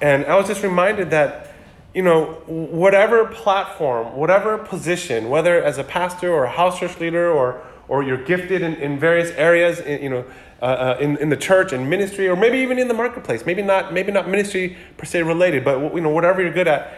And 0.00 0.24
I 0.26 0.36
was 0.36 0.46
just 0.46 0.62
reminded 0.62 1.10
that 1.10 1.50
you 1.94 2.02
know, 2.02 2.42
whatever 2.46 3.26
platform, 3.26 4.14
whatever 4.16 4.58
position, 4.58 5.28
whether 5.28 5.62
as 5.62 5.78
a 5.78 5.84
pastor 5.84 6.32
or 6.32 6.44
a 6.44 6.50
house 6.50 6.78
church 6.78 7.00
leader 7.00 7.30
or, 7.30 7.62
or 7.88 8.02
you're 8.04 8.22
gifted 8.22 8.62
in, 8.62 8.74
in 8.76 8.98
various 8.98 9.30
areas, 9.32 9.80
in, 9.80 10.02
you 10.02 10.08
know, 10.08 10.24
uh, 10.62 10.64
uh, 10.64 10.98
in, 11.00 11.16
in 11.16 11.30
the 11.30 11.36
church 11.36 11.72
and 11.72 11.90
ministry, 11.90 12.28
or 12.28 12.36
maybe 12.36 12.58
even 12.58 12.78
in 12.78 12.86
the 12.86 12.94
marketplace, 12.94 13.44
maybe 13.44 13.62
not, 13.62 13.92
maybe 13.92 14.12
not 14.12 14.28
ministry 14.28 14.76
per 14.98 15.04
se 15.04 15.22
related, 15.22 15.64
but 15.64 15.94
you 15.94 16.00
know, 16.00 16.10
whatever 16.10 16.40
you're 16.42 16.52
good 16.52 16.68
at, 16.68 16.94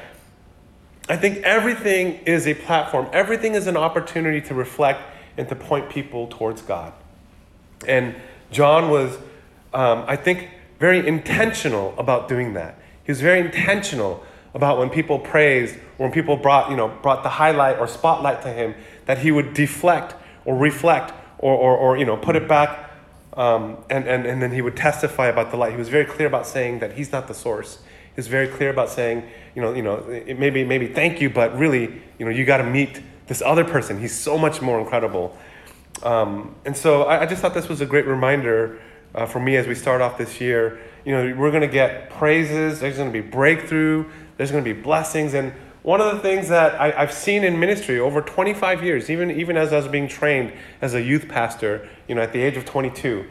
I 1.09 1.17
think 1.17 1.39
everything 1.39 2.21
is 2.27 2.47
a 2.47 2.55
platform. 2.55 3.09
Everything 3.13 3.55
is 3.55 3.67
an 3.67 3.77
opportunity 3.77 4.41
to 4.43 4.55
reflect 4.55 5.03
and 5.37 5.49
to 5.49 5.57
point 5.57 5.91
people 5.91 6.29
towards 6.29 6.63
God. 6.63 6.93
And 7.87 8.15
John 8.51 8.91
was, 8.91 9.17
um, 9.75 10.05
I 10.07 10.17
think, 10.17 10.49
very 10.79 11.07
intentional 11.07 11.95
about 11.99 12.29
doing 12.29 12.55
that. 12.55 12.79
He 13.05 13.11
was 13.11 13.21
very 13.21 13.41
intentional 13.41 14.25
about 14.55 14.79
when 14.79 14.91
people 14.91 15.19
praised 15.19 15.77
when 15.97 16.11
people 16.11 16.37
brought, 16.37 16.69
you 16.69 16.77
know, 16.77 16.89
brought 16.89 17.23
the 17.23 17.29
highlight 17.29 17.79
or 17.79 17.87
spotlight 17.87 18.43
to 18.43 18.53
him, 18.53 18.75
that 19.07 19.19
he 19.19 19.31
would 19.31 19.55
deflect 19.55 20.17
or 20.45 20.57
reflect 20.57 21.13
or, 21.39 21.55
or, 21.55 21.77
or 21.77 21.97
you 21.97 22.05
know, 22.05 22.17
put 22.17 22.35
it 22.35 22.49
back 22.49 22.91
um, 23.35 23.79
and, 23.89 24.07
and, 24.07 24.27
and 24.27 24.43
then 24.43 24.53
he 24.53 24.61
would 24.61 24.77
testify 24.77 25.29
about 25.29 25.51
the 25.51 25.57
light. 25.57 25.73
He 25.73 25.79
was 25.79 25.89
very 25.89 26.05
clear 26.05 26.27
about 26.27 26.47
saying 26.47 26.81
that 26.81 26.95
he's 26.95 27.13
not 27.13 27.29
the 27.29 27.35
source. 27.35 27.79
Was 28.17 28.27
very 28.27 28.49
clear 28.49 28.71
about 28.71 28.91
saying, 28.91 29.27
you 29.55 29.63
know, 29.63 29.73
you 29.73 29.83
know, 29.83 30.05
maybe, 30.37 30.65
maybe 30.65 30.87
thank 30.87 31.21
you, 31.21 31.31
but 31.31 31.57
really, 31.57 32.03
you 32.19 32.25
know, 32.27 32.31
you 32.31 32.45
got 32.45 32.59
to 32.59 32.65
meet 32.65 33.01
this 33.27 33.41
other 33.41 33.65
person. 33.65 33.99
He's 33.99 34.15
so 34.15 34.37
much 34.37 34.61
more 34.61 34.79
incredible. 34.79 35.37
Um, 36.03 36.55
and 36.65 36.77
so 36.77 37.05
I, 37.05 37.23
I, 37.23 37.27
just 37.27 37.41
thought 37.41 37.55
this 37.55 37.69
was 37.69 37.81
a 37.81 37.87
great 37.87 38.07
reminder 38.07 38.81
uh, 39.15 39.25
for 39.25 39.41
me 39.41 39.57
as 39.57 39.67
we 39.67 39.75
start 39.75 40.01
off 40.01 40.19
this 40.19 40.41
year. 40.41 40.81
You 41.05 41.13
know, 41.13 41.37
we're 41.37 41.51
going 41.51 41.63
to 41.63 41.69
get 41.69 42.11
praises. 42.11 42.81
There's 42.81 42.97
going 42.97 43.13
to 43.13 43.23
be 43.23 43.27
breakthrough. 43.27 44.11
There's 44.37 44.51
going 44.51 44.65
to 44.65 44.75
be 44.75 44.79
blessings. 44.79 45.35
And 45.35 45.53
one 45.83 46.01
of 46.01 46.15
the 46.15 46.21
things 46.21 46.49
that 46.49 46.75
I, 46.81 46.91
have 46.91 47.13
seen 47.13 47.45
in 47.45 47.59
ministry 47.59 47.99
over 47.99 48.21
25 48.21 48.83
years, 48.85 49.11
even, 49.11 49.31
even 49.31 49.57
as 49.57 49.73
I 49.73 49.77
was 49.77 49.89
being 49.89 50.09
trained 50.09 50.53
as 50.81 50.95
a 50.95 51.03
youth 51.03 51.29
pastor, 51.29 51.89
you 52.09 52.15
know, 52.15 52.23
at 52.23 52.33
the 52.33 52.41
age 52.41 52.57
of 52.57 52.65
22, 52.65 53.29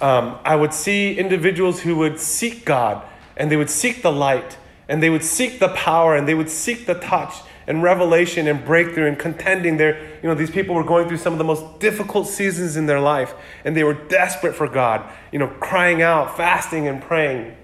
um, 0.00 0.38
I 0.44 0.56
would 0.56 0.74
see 0.74 1.16
individuals 1.16 1.80
who 1.80 1.96
would 1.96 2.18
seek 2.18 2.64
God 2.64 3.04
and 3.36 3.50
they 3.50 3.56
would 3.56 3.70
seek 3.70 4.02
the 4.02 4.12
light 4.12 4.58
and 4.88 5.02
they 5.02 5.10
would 5.10 5.24
seek 5.24 5.58
the 5.58 5.68
power 5.70 6.16
and 6.16 6.26
they 6.26 6.34
would 6.34 6.50
seek 6.50 6.86
the 6.86 6.94
touch 6.94 7.34
and 7.66 7.82
revelation 7.82 8.48
and 8.48 8.64
breakthrough 8.64 9.06
and 9.06 9.18
contending 9.18 9.76
there 9.76 10.02
you 10.22 10.28
know 10.28 10.34
these 10.34 10.50
people 10.50 10.74
were 10.74 10.84
going 10.84 11.06
through 11.06 11.16
some 11.16 11.32
of 11.32 11.38
the 11.38 11.44
most 11.44 11.78
difficult 11.78 12.26
seasons 12.26 12.76
in 12.76 12.86
their 12.86 13.00
life 13.00 13.34
and 13.64 13.76
they 13.76 13.84
were 13.84 13.94
desperate 13.94 14.54
for 14.54 14.66
god 14.66 15.08
you 15.30 15.38
know 15.38 15.46
crying 15.46 16.02
out 16.02 16.36
fasting 16.36 16.88
and 16.88 17.00
praying 17.00 17.54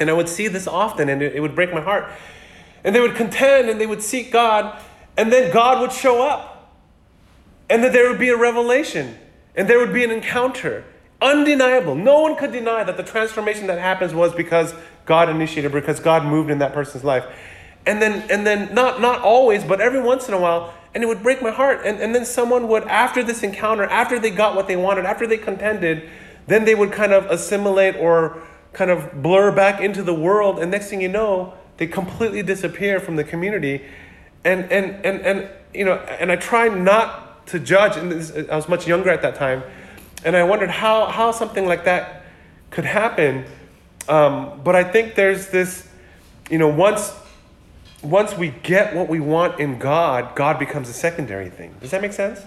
and 0.00 0.08
I 0.08 0.14
would 0.14 0.28
see 0.28 0.48
this 0.48 0.66
often, 0.66 1.10
and 1.10 1.22
it, 1.22 1.40
would 1.40 1.54
break 1.54 1.72
my 1.72 1.82
heart. 1.82 2.10
And 2.82 2.94
they 2.94 3.00
would 3.00 3.14
contend 3.14 3.68
and 3.68 3.78
they 3.78 3.86
would 3.86 4.02
seek 4.02 4.32
God, 4.32 4.82
and 5.16 5.30
then 5.30 5.52
God 5.52 5.80
would 5.82 5.92
show 5.92 6.26
up. 6.26 6.74
And 7.68 7.84
then 7.84 7.92
there 7.92 8.08
would 8.08 8.18
be 8.18 8.30
a 8.30 8.36
revelation, 8.36 9.18
and 9.54 9.68
there 9.68 9.78
would 9.78 9.92
be 9.92 10.02
an 10.02 10.10
encounter. 10.10 10.84
Undeniable. 11.20 11.94
No 11.94 12.20
one 12.20 12.34
could 12.34 12.50
deny 12.50 12.82
that 12.82 12.96
the 12.96 13.02
transformation 13.02 13.66
that 13.66 13.78
happens 13.78 14.14
was 14.14 14.34
because 14.34 14.74
God 15.14 15.26
initiated, 15.28 15.72
because 15.72 15.98
God 15.98 16.20
moved 16.24 16.50
in 16.54 16.58
that 16.64 16.72
person's 16.72 17.04
life. 17.04 17.24
And 17.84 18.00
then, 18.02 18.14
and 18.30 18.46
then 18.46 18.72
not, 18.72 19.00
not 19.00 19.20
always, 19.22 19.64
but 19.64 19.80
every 19.80 20.02
once 20.12 20.28
in 20.28 20.34
a 20.34 20.38
while, 20.38 20.62
and 20.94 21.02
it 21.02 21.06
would 21.06 21.22
break 21.22 21.42
my 21.42 21.50
heart. 21.50 21.78
And, 21.84 21.98
and 21.98 22.14
then 22.14 22.24
someone 22.24 22.68
would, 22.68 22.84
after 22.84 23.20
this 23.24 23.42
encounter, 23.42 23.84
after 23.84 24.20
they 24.20 24.30
got 24.30 24.54
what 24.54 24.66
they 24.68 24.76
wanted, 24.76 25.04
after 25.06 25.26
they 25.26 25.38
contended, 25.38 26.08
then 26.46 26.64
they 26.64 26.76
would 26.76 26.92
kind 26.92 27.12
of 27.12 27.26
assimilate 27.26 27.96
or 27.96 28.40
kind 28.72 28.90
of 28.90 29.20
blur 29.20 29.50
back 29.50 29.80
into 29.80 30.02
the 30.02 30.14
world, 30.14 30.60
and 30.60 30.70
next 30.70 30.88
thing 30.90 31.00
you 31.00 31.08
know, 31.08 31.54
they 31.78 31.86
completely 31.88 32.42
disappear 32.42 33.00
from 33.00 33.16
the 33.16 33.24
community. 33.24 33.82
And 34.44 34.70
and 34.70 34.86
and 35.04 35.20
and 35.28 35.48
you 35.74 35.84
know, 35.84 35.96
and 36.20 36.30
I 36.30 36.36
try 36.36 36.68
not 36.68 37.46
to 37.48 37.58
judge. 37.58 37.96
And 37.96 38.12
this, 38.12 38.30
I 38.48 38.54
was 38.54 38.68
much 38.68 38.86
younger 38.86 39.10
at 39.10 39.22
that 39.22 39.34
time, 39.34 39.62
and 40.24 40.36
I 40.36 40.44
wondered 40.44 40.70
how 40.70 41.06
how 41.06 41.32
something 41.32 41.66
like 41.66 41.82
that 41.84 42.02
could 42.70 42.84
happen. 42.84 43.44
Um, 44.08 44.60
but 44.64 44.74
I 44.74 44.84
think 44.84 45.14
there's 45.14 45.48
this, 45.48 45.88
you 46.50 46.58
know, 46.58 46.68
once 46.68 47.12
once 48.02 48.34
we 48.34 48.48
get 48.62 48.94
what 48.94 49.08
we 49.08 49.20
want 49.20 49.60
in 49.60 49.78
God, 49.78 50.34
God 50.34 50.58
becomes 50.58 50.88
a 50.88 50.92
secondary 50.94 51.50
thing. 51.50 51.74
Does 51.80 51.90
that 51.90 52.00
make 52.00 52.14
sense? 52.14 52.40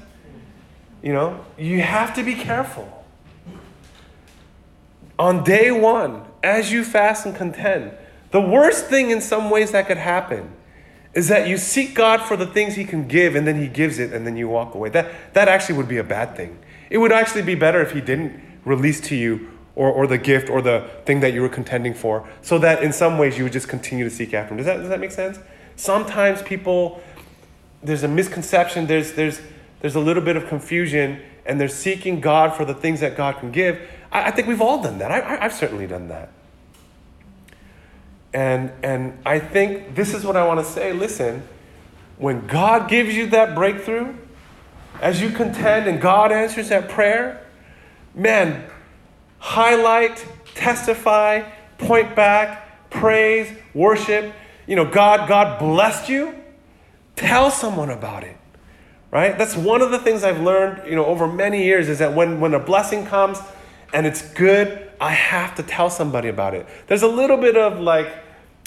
You 1.03 1.13
know, 1.13 1.45
you 1.59 1.81
have 1.81 2.15
to 2.15 2.23
be 2.23 2.33
careful 2.33 3.03
on 5.19 5.43
day 5.43 5.71
one, 5.71 6.25
as 6.43 6.71
you 6.71 6.83
fast 6.83 7.25
and 7.25 7.35
contend, 7.35 7.91
the 8.31 8.41
worst 8.41 8.87
thing 8.87 9.11
in 9.11 9.21
some 9.21 9.49
ways 9.49 9.71
that 9.71 9.87
could 9.87 9.97
happen 9.97 10.51
is 11.13 11.27
that 11.27 11.47
you 11.47 11.57
seek 11.57 11.93
God 11.93 12.21
for 12.21 12.35
the 12.35 12.47
things 12.47 12.75
He 12.75 12.85
can 12.85 13.07
give 13.07 13.35
and 13.35 13.45
then 13.45 13.61
He 13.61 13.67
gives 13.67 13.99
it 13.99 14.11
and 14.11 14.25
then 14.25 14.35
you 14.35 14.47
walk 14.47 14.73
away. 14.73 14.89
That, 14.89 15.11
that 15.33 15.47
actually 15.47 15.77
would 15.77 15.87
be 15.87 15.97
a 15.97 16.03
bad 16.03 16.35
thing. 16.35 16.57
It 16.89 16.97
would 16.97 17.11
actually 17.11 17.43
be 17.43 17.55
better 17.55 17.81
if 17.81 17.91
He 17.91 18.01
didn't 18.01 18.41
release 18.65 18.99
to 19.01 19.15
you 19.15 19.49
or, 19.75 19.89
or 19.91 20.07
the 20.07 20.17
gift 20.17 20.49
or 20.49 20.61
the 20.61 20.89
thing 21.05 21.19
that 21.21 21.33
you 21.33 21.41
were 21.41 21.49
contending 21.49 21.93
for, 21.93 22.27
so 22.41 22.57
that 22.59 22.83
in 22.83 22.93
some 22.93 23.17
ways 23.17 23.37
you 23.37 23.43
would 23.43 23.53
just 23.53 23.67
continue 23.67 24.03
to 24.03 24.09
seek 24.09 24.33
after 24.33 24.53
Him. 24.53 24.57
Does 24.57 24.65
that, 24.65 24.77
does 24.77 24.89
that 24.89 24.99
make 24.99 25.11
sense? 25.11 25.39
Sometimes 25.75 26.41
people, 26.41 27.01
there's 27.81 28.03
a 28.03 28.07
misconception, 28.07 28.85
there's, 28.87 29.13
there's, 29.13 29.41
there's 29.81 29.95
a 29.95 29.99
little 29.99 30.23
bit 30.23 30.35
of 30.35 30.47
confusion, 30.47 31.19
and 31.45 31.59
they're 31.59 31.67
seeking 31.67 32.21
God 32.21 32.55
for 32.55 32.65
the 32.65 32.73
things 32.73 32.99
that 32.99 33.17
God 33.17 33.37
can 33.37 33.51
give. 33.51 33.81
I, 34.11 34.25
I 34.25 34.31
think 34.31 34.47
we've 34.47 34.61
all 34.61 34.81
done 34.81 34.99
that. 34.99 35.11
I, 35.11 35.43
I've 35.43 35.53
certainly 35.53 35.87
done 35.87 36.07
that. 36.09 36.29
And, 38.33 38.71
and 38.83 39.19
I 39.25 39.39
think 39.39 39.95
this 39.95 40.13
is 40.13 40.25
what 40.25 40.35
I 40.35 40.45
want 40.45 40.59
to 40.59 40.65
say. 40.65 40.91
Listen, 40.93 41.43
when 42.17 42.47
God 42.47 42.89
gives 42.89 43.15
you 43.15 43.27
that 43.27 43.53
breakthrough, 43.53 44.15
as 45.01 45.21
you 45.21 45.29
contend 45.29 45.87
and 45.87 45.99
God 45.99 46.31
answers 46.31 46.69
that 46.69 46.89
prayer, 46.89 47.45
man, 48.15 48.63
highlight, 49.43 50.25
testify, 50.55 51.43
point 51.77 52.15
back, 52.15 52.89
praise, 52.89 53.53
worship. 53.73 54.33
You 54.65 54.77
know, 54.77 54.89
God, 54.89 55.27
God 55.27 55.59
blessed 55.59 56.07
you. 56.07 56.33
Tell 57.17 57.51
someone 57.51 57.89
about 57.89 58.23
it. 58.23 58.37
Right? 59.11 59.37
That's 59.37 59.55
one 59.55 59.81
of 59.81 59.91
the 59.91 59.99
things 59.99 60.23
I've 60.23 60.39
learned, 60.39 60.87
you 60.89 60.95
know, 60.95 61.05
over 61.05 61.27
many 61.27 61.65
years 61.65 61.89
is 61.89 61.99
that 61.99 62.13
when, 62.13 62.39
when 62.39 62.53
a 62.53 62.59
blessing 62.59 63.05
comes, 63.05 63.37
and 63.93 64.07
it's 64.07 64.21
good, 64.33 64.89
I 64.99 65.11
have 65.11 65.55
to 65.55 65.63
tell 65.63 65.89
somebody 65.89 66.29
about 66.29 66.55
it. 66.55 66.65
There's 66.87 67.03
a 67.03 67.07
little 67.07 67.37
bit 67.37 67.57
of 67.57 67.79
like, 67.79 68.07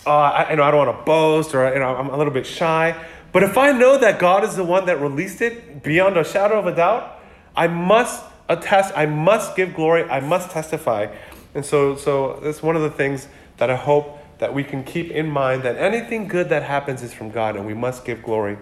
uh, 0.06 0.10
I, 0.10 0.50
you 0.50 0.56
know, 0.56 0.62
I 0.62 0.70
don't 0.70 0.86
want 0.86 0.98
to 0.98 1.04
boast 1.04 1.54
or 1.54 1.72
you 1.72 1.80
know, 1.80 1.96
I'm 1.96 2.10
a 2.10 2.16
little 2.16 2.32
bit 2.32 2.46
shy. 2.46 2.94
But 3.32 3.42
if 3.42 3.58
I 3.58 3.72
know 3.72 3.98
that 3.98 4.20
God 4.20 4.44
is 4.44 4.54
the 4.54 4.62
one 4.62 4.86
that 4.86 5.00
released 5.00 5.40
it 5.40 5.82
beyond 5.82 6.16
a 6.16 6.22
shadow 6.22 6.58
of 6.58 6.66
a 6.66 6.76
doubt, 6.76 7.20
I 7.56 7.66
must 7.66 8.22
attest, 8.48 8.92
I 8.96 9.06
must 9.06 9.56
give 9.56 9.74
glory, 9.74 10.04
I 10.04 10.20
must 10.20 10.50
testify. 10.50 11.14
And 11.54 11.64
so, 11.64 11.96
so 11.96 12.40
that's 12.42 12.62
one 12.62 12.76
of 12.76 12.82
the 12.82 12.90
things 12.90 13.28
that 13.56 13.70
I 13.70 13.76
hope 13.76 14.18
that 14.38 14.52
we 14.52 14.62
can 14.62 14.84
keep 14.84 15.10
in 15.10 15.30
mind 15.30 15.62
that 15.62 15.76
anything 15.76 16.28
good 16.28 16.48
that 16.50 16.62
happens 16.62 17.02
is 17.02 17.14
from 17.14 17.30
God, 17.30 17.56
and 17.56 17.66
we 17.66 17.74
must 17.74 18.04
give 18.04 18.22
glory 18.22 18.58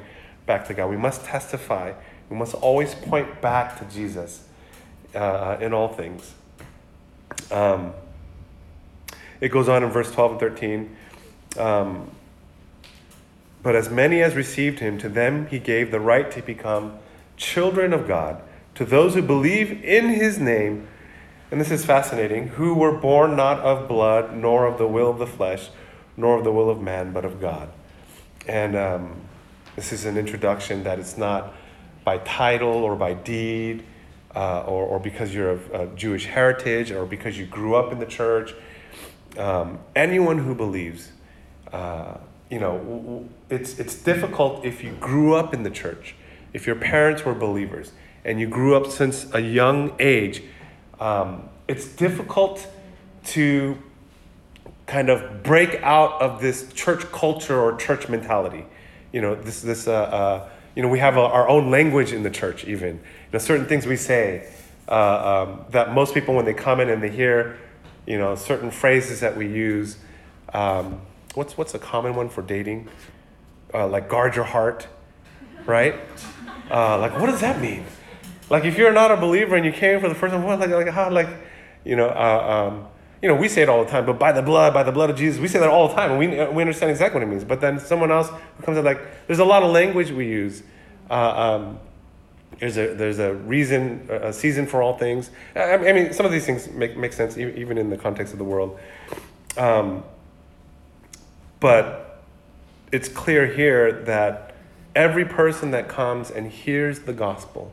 back 0.47 0.67
to 0.69 0.75
God. 0.75 0.89
We 0.89 0.97
must 0.97 1.25
testify. 1.25 1.93
We 2.31 2.37
must 2.37 2.55
always 2.55 2.95
point 2.95 3.41
back 3.41 3.79
to 3.79 3.85
Jesus 3.95 4.45
uh, 5.15 5.57
in 5.61 5.73
all 5.73 5.89
things. 5.89 6.35
Um, 7.51 7.93
it 9.41 9.49
goes 9.49 9.69
on 9.69 9.83
in 9.83 9.91
verse 9.91 10.11
12 10.13 10.31
and 10.33 10.41
13. 10.41 10.97
Um, 11.59 12.11
but 13.63 13.75
as 13.75 13.91
many 13.91 14.23
as 14.23 14.35
received 14.35 14.79
him, 14.79 14.99
to 14.99 15.09
them 15.09 15.47
he 15.47 15.59
gave 15.59 15.91
the 15.91 16.01
right 16.01 16.31
to 16.31 16.43
become 16.43 16.99
children 17.37 17.93
of 17.93 18.07
God, 18.07 18.41
to 18.75 18.85
those 18.85 19.15
who 19.15 19.23
believe 19.23 19.85
in 19.85 20.09
his 20.09 20.39
name, 20.39 20.89
and 21.51 21.61
this 21.61 21.71
is 21.71 21.85
fascinating, 21.85 22.49
who 22.49 22.75
were 22.75 22.93
born 22.93 23.37
not 23.37 23.61
of 23.61 23.87
blood, 23.89 24.37
nor 24.37 24.67
of 24.67 24.79
the 24.79 24.89
will 24.89 25.11
of 25.11 25.19
the 25.19 25.27
flesh, 25.27 25.71
nor 26.17 26.39
of 26.39 26.45
the 26.45 26.53
will 26.53 26.69
of 26.69 26.81
man, 26.81 27.13
but 27.13 27.25
of 27.25 27.41
God. 27.41 27.69
And 28.47 28.77
um, 28.77 29.21
this 29.77 29.93
is 29.93 30.05
an 30.05 30.17
introduction 30.17 30.85
that 30.85 30.99
it's 30.99 31.17
not 31.17 31.55
by 32.05 32.19
title 32.19 32.85
or 32.85 32.97
by 32.97 33.15
deed, 33.15 33.85
uh, 34.35 34.63
or, 34.63 34.85
or 34.85 34.99
because 34.99 35.33
you're 35.33 35.51
of, 35.51 35.71
of, 35.71 35.97
Jewish 35.97 36.27
heritage, 36.27 36.91
or 36.91 37.07
because 37.07 37.39
you 37.39 37.47
grew 37.47 37.75
up 37.75 37.93
in 37.93 37.99
the 37.99 38.07
church. 38.07 38.53
Um, 39.39 39.79
anyone 39.95 40.39
who 40.39 40.55
believes, 40.55 41.13
uh, 41.73 42.17
you 42.51 42.59
know, 42.59 43.29
it's, 43.49 43.79
it's 43.79 43.95
difficult 43.95 44.65
if 44.65 44.83
you 44.83 44.93
grew 44.93 45.35
up 45.35 45.55
in 45.55 45.63
the 45.63 45.71
church, 45.71 46.15
if 46.53 46.67
your 46.67 46.77
parents 46.77 47.25
were 47.25 47.35
believers, 47.35 47.93
and 48.25 48.41
you 48.41 48.47
grew 48.47 48.75
up 48.75 48.91
since 48.91 49.27
a 49.35 49.41
young 49.41 49.95
age. 49.99 50.43
Um, 50.99 51.49
it's 51.69 51.87
difficult 51.87 52.67
to 53.27 53.77
kind 54.87 55.09
of 55.09 55.43
break 55.43 55.83
out 55.83 56.21
of 56.21 56.41
this 56.41 56.73
church 56.73 57.01
culture 57.13 57.59
or 57.59 57.77
church 57.77 58.09
mentality. 58.09 58.67
You 59.13 59.21
know, 59.21 59.35
this, 59.35 59.63
this, 59.63 59.89
uh, 59.89 59.93
uh, 59.93 60.49
you 60.75 60.83
know, 60.83 60.89
we 60.89 60.99
have 60.99 61.17
a, 61.17 61.21
our 61.21 61.49
own 61.49 61.71
language 61.71 62.13
in 62.13 62.23
the 62.23 62.31
church, 62.31 62.65
even. 62.65 62.97
You 62.97 63.33
know, 63.33 63.39
certain 63.39 63.67
things 63.67 63.87
we 63.87 63.97
say 63.97 64.49
uh, 64.89 65.47
um, 65.47 65.65
that 65.71 65.95
most 65.95 66.15
people, 66.15 66.35
when 66.35 66.45
they 66.45 66.55
come 66.55 66.81
in 66.81 66.89
and 66.91 67.03
they 67.03 67.11
hear, 67.11 67.59
you 68.07 68.19
know, 68.19 68.35
certain 68.35 68.71
phrases 68.71 69.21
that 69.21 69.37
we 69.37 69.47
use. 69.47 69.97
Um, 70.53 71.01
what's, 71.35 71.57
what's 71.57 71.75
a 71.75 71.79
common 71.79 72.15
one 72.15 72.29
for 72.29 72.43
dating? 72.43 72.89
Uh, 73.73 73.89
like, 73.89 74.09
guard 74.09 74.37
your 74.37 74.45
heart, 74.45 74.87
right? 75.67 75.95
Uh, 76.71 76.99
like, 76.99 77.19
what 77.19 77.27
does 77.27 77.41
that 77.41 77.61
mean? 77.61 77.85
Like, 78.51 78.65
if 78.65 78.77
you're 78.77 78.93
not 78.93 79.11
a 79.11 79.17
believer 79.17 79.57
and 79.57 79.65
you 79.65 79.73
came 79.73 80.01
for 80.01 80.09
the 80.09 80.15
first 80.15 80.33
time, 80.33 80.43
what, 80.43 80.61
like, 80.61 80.71
like, 80.71 80.89
how, 80.89 81.11
like, 81.11 81.29
you 81.85 81.97
know, 81.97 82.09
uh, 82.09 82.69
um, 82.71 82.87
you 83.23 83.29
know, 83.29 83.35
we 83.35 83.49
say 83.49 83.63
it 83.63 83.69
all 83.69 83.85
the 83.85 83.91
time, 83.91 84.05
but 84.05 84.19
by 84.19 84.33
the 84.33 84.43
blood, 84.43 84.75
by 84.75 84.83
the 84.83 84.93
blood 84.93 85.09
of 85.09 85.17
Jesus, 85.17 85.41
we 85.41 85.49
say 85.49 85.59
that 85.59 85.71
all 85.71 85.89
the 85.89 85.95
time, 85.95 86.11
and 86.11 86.19
we, 86.19 86.29
we 86.29 86.63
understand 86.63 86.91
exactly 86.91 87.21
what 87.21 87.27
it 87.27 87.31
means. 87.31 87.45
But 87.45 87.61
then 87.61 87.81
someone 87.81 88.11
else 88.11 88.29
who 88.29 88.63
comes 88.65 88.77
in, 88.77 88.85
like, 88.85 89.27
there's 89.27 89.39
a 89.39 89.45
lot 89.45 89.63
of 89.63 89.71
language 89.71 90.11
we 90.11 90.27
use. 90.27 90.63
Uh, 91.09 91.15
um, 91.15 91.79
there's 92.61 92.77
a 92.77 92.95
there's 92.95 93.19
a 93.19 93.35
reason, 93.35 94.09
a 94.11 94.33
season 94.33 94.67
for 94.67 94.83
all 94.83 94.97
things. 94.97 95.31
I, 95.57 95.77
mean, 95.77 96.13
some 96.13 96.25
of 96.25 96.33
these 96.33 96.47
things 96.47 96.69
make 96.69 96.97
make 96.97 97.13
sense 97.13 97.37
even 97.37 97.79
in 97.79 97.91
the 97.91 97.97
context 97.97 98.33
of 98.33 98.39
the 98.39 98.45
world. 98.45 98.79
Um, 99.57 100.05
but 101.61 102.23
it's 102.93 103.09
clear 103.09 103.47
here 103.47 104.05
that 104.05 104.55
every 104.95 105.25
person 105.25 105.73
that 105.73 105.89
comes 105.89 106.31
and 106.31 106.51
hears 106.51 107.01
the 107.01 107.13
gospel, 107.13 107.73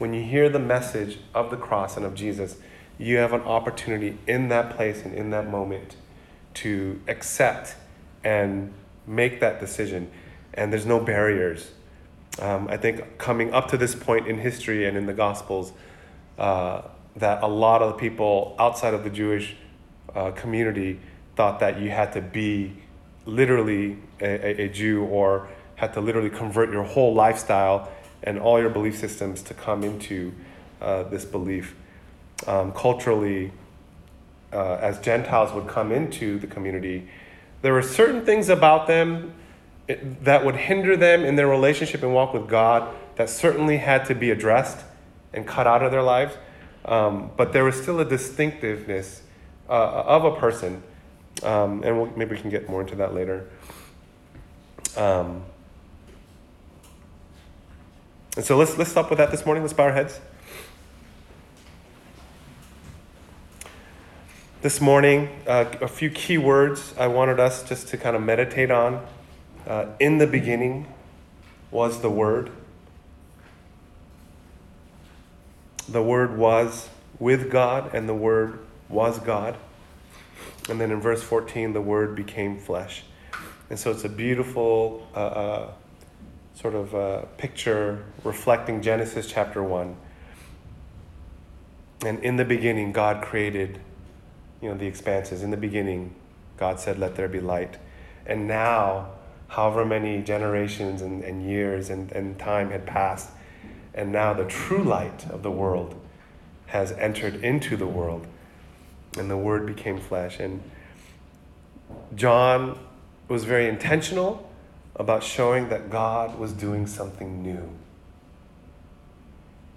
when 0.00 0.14
you 0.14 0.22
hear 0.22 0.48
the 0.48 0.58
message 0.58 1.18
of 1.34 1.50
the 1.50 1.58
cross 1.58 1.94
and 1.98 2.06
of 2.06 2.14
Jesus, 2.14 2.56
you 2.96 3.18
have 3.18 3.34
an 3.34 3.42
opportunity 3.42 4.16
in 4.26 4.48
that 4.48 4.74
place 4.74 5.04
and 5.04 5.14
in 5.14 5.28
that 5.28 5.50
moment 5.50 5.94
to 6.54 6.98
accept 7.06 7.76
and 8.24 8.72
make 9.06 9.40
that 9.40 9.60
decision. 9.60 10.10
And 10.54 10.72
there's 10.72 10.86
no 10.86 11.00
barriers. 11.00 11.72
Um, 12.38 12.66
I 12.68 12.78
think 12.78 13.18
coming 13.18 13.52
up 13.52 13.68
to 13.72 13.76
this 13.76 13.94
point 13.94 14.26
in 14.26 14.38
history 14.38 14.86
and 14.86 14.96
in 14.96 15.04
the 15.04 15.12
Gospels, 15.12 15.74
uh, 16.38 16.80
that 17.16 17.42
a 17.42 17.46
lot 17.46 17.82
of 17.82 17.92
the 17.92 17.98
people 17.98 18.56
outside 18.58 18.94
of 18.94 19.04
the 19.04 19.10
Jewish 19.10 19.54
uh, 20.14 20.30
community 20.30 20.98
thought 21.36 21.60
that 21.60 21.78
you 21.78 21.90
had 21.90 22.14
to 22.14 22.22
be 22.22 22.72
literally 23.26 23.98
a, 24.22 24.62
a, 24.62 24.64
a 24.64 24.68
Jew 24.70 25.04
or 25.04 25.50
had 25.76 25.92
to 25.92 26.00
literally 26.00 26.30
convert 26.30 26.70
your 26.70 26.84
whole 26.84 27.12
lifestyle 27.12 27.92
and 28.22 28.38
all 28.38 28.60
your 28.60 28.70
belief 28.70 28.98
systems 28.98 29.42
to 29.42 29.54
come 29.54 29.82
into 29.82 30.32
uh, 30.80 31.04
this 31.04 31.24
belief 31.24 31.74
um, 32.46 32.72
culturally, 32.72 33.52
uh, 34.52 34.74
as 34.74 34.98
Gentiles 35.00 35.52
would 35.52 35.66
come 35.66 35.92
into 35.92 36.38
the 36.38 36.46
community, 36.46 37.08
there 37.62 37.72
were 37.72 37.82
certain 37.82 38.24
things 38.24 38.48
about 38.48 38.86
them 38.86 39.34
that 40.22 40.44
would 40.44 40.56
hinder 40.56 40.96
them 40.96 41.24
in 41.24 41.36
their 41.36 41.48
relationship 41.48 42.02
and 42.02 42.14
walk 42.14 42.32
with 42.32 42.48
God 42.48 42.94
that 43.16 43.28
certainly 43.28 43.78
had 43.78 44.04
to 44.06 44.14
be 44.14 44.30
addressed 44.30 44.84
and 45.32 45.46
cut 45.46 45.66
out 45.66 45.82
of 45.82 45.90
their 45.90 46.02
lives. 46.02 46.34
Um, 46.84 47.30
but 47.36 47.52
there 47.52 47.64
was 47.64 47.80
still 47.80 48.00
a 48.00 48.04
distinctiveness 48.04 49.22
uh, 49.68 49.72
of 49.72 50.24
a 50.24 50.36
person, 50.36 50.82
um, 51.42 51.82
and 51.84 52.00
we'll, 52.00 52.10
maybe 52.16 52.34
we 52.34 52.40
can 52.40 52.50
get 52.50 52.68
more 52.68 52.80
into 52.80 52.96
that 52.96 53.14
later. 53.14 53.46
Um, 54.96 55.44
and 58.36 58.44
so 58.44 58.56
let's 58.56 58.78
let's 58.78 58.90
stop 58.90 59.10
with 59.10 59.18
that 59.18 59.30
this 59.30 59.44
morning. 59.44 59.64
Let's 59.64 59.72
bow 59.72 59.84
our 59.84 59.92
heads. 59.92 60.20
This 64.62 64.80
morning, 64.80 65.30
uh, 65.46 65.64
a 65.80 65.88
few 65.88 66.10
key 66.10 66.38
words 66.38 66.94
I 66.98 67.06
wanted 67.06 67.40
us 67.40 67.66
just 67.66 67.88
to 67.88 67.96
kind 67.96 68.14
of 68.14 68.22
meditate 68.22 68.70
on. 68.70 69.04
Uh, 69.66 69.86
in 69.98 70.18
the 70.18 70.26
beginning 70.26 70.86
was 71.70 72.02
the 72.02 72.10
Word. 72.10 72.50
The 75.88 76.02
Word 76.02 76.36
was 76.36 76.88
with 77.18 77.50
God, 77.50 77.94
and 77.94 78.08
the 78.08 78.14
Word 78.14 78.60
was 78.88 79.18
God. 79.18 79.56
And 80.68 80.80
then 80.80 80.90
in 80.90 81.00
verse 81.00 81.22
14, 81.22 81.72
the 81.72 81.80
Word 81.80 82.14
became 82.14 82.58
flesh. 82.58 83.02
And 83.70 83.78
so 83.78 83.90
it's 83.90 84.04
a 84.04 84.08
beautiful 84.08 85.08
uh, 85.16 85.18
uh 85.18 85.70
sort 86.60 86.74
of 86.74 86.94
uh, 86.94 87.22
picture 87.38 88.04
reflecting 88.22 88.82
Genesis 88.82 89.26
chapter 89.26 89.62
1. 89.62 89.96
And 92.04 92.18
in 92.22 92.36
the 92.36 92.44
beginning, 92.44 92.92
God 92.92 93.22
created 93.22 93.80
you 94.60 94.68
know, 94.68 94.76
the 94.76 94.86
expanses. 94.86 95.42
In 95.42 95.50
the 95.50 95.56
beginning, 95.56 96.14
God 96.58 96.78
said, 96.78 96.98
Let 96.98 97.14
there 97.14 97.28
be 97.28 97.40
light. 97.40 97.78
And 98.26 98.46
now, 98.46 99.12
however 99.48 99.86
many 99.86 100.22
generations 100.22 101.00
and, 101.00 101.24
and 101.24 101.48
years 101.48 101.88
and, 101.88 102.12
and 102.12 102.38
time 102.38 102.70
had 102.70 102.86
passed, 102.86 103.30
and 103.94 104.12
now 104.12 104.34
the 104.34 104.44
true 104.44 104.84
light 104.84 105.28
of 105.30 105.42
the 105.42 105.50
world 105.50 105.98
has 106.66 106.92
entered 106.92 107.36
into 107.42 107.76
the 107.76 107.86
world, 107.86 108.26
and 109.18 109.30
the 109.30 109.36
Word 109.36 109.66
became 109.66 109.98
flesh. 109.98 110.38
And 110.38 110.62
John 112.14 112.78
was 113.28 113.44
very 113.44 113.66
intentional 113.66 114.49
about 115.00 115.22
showing 115.22 115.70
that 115.70 115.88
God 115.88 116.38
was 116.38 116.52
doing 116.52 116.86
something 116.86 117.42
new. 117.42 117.70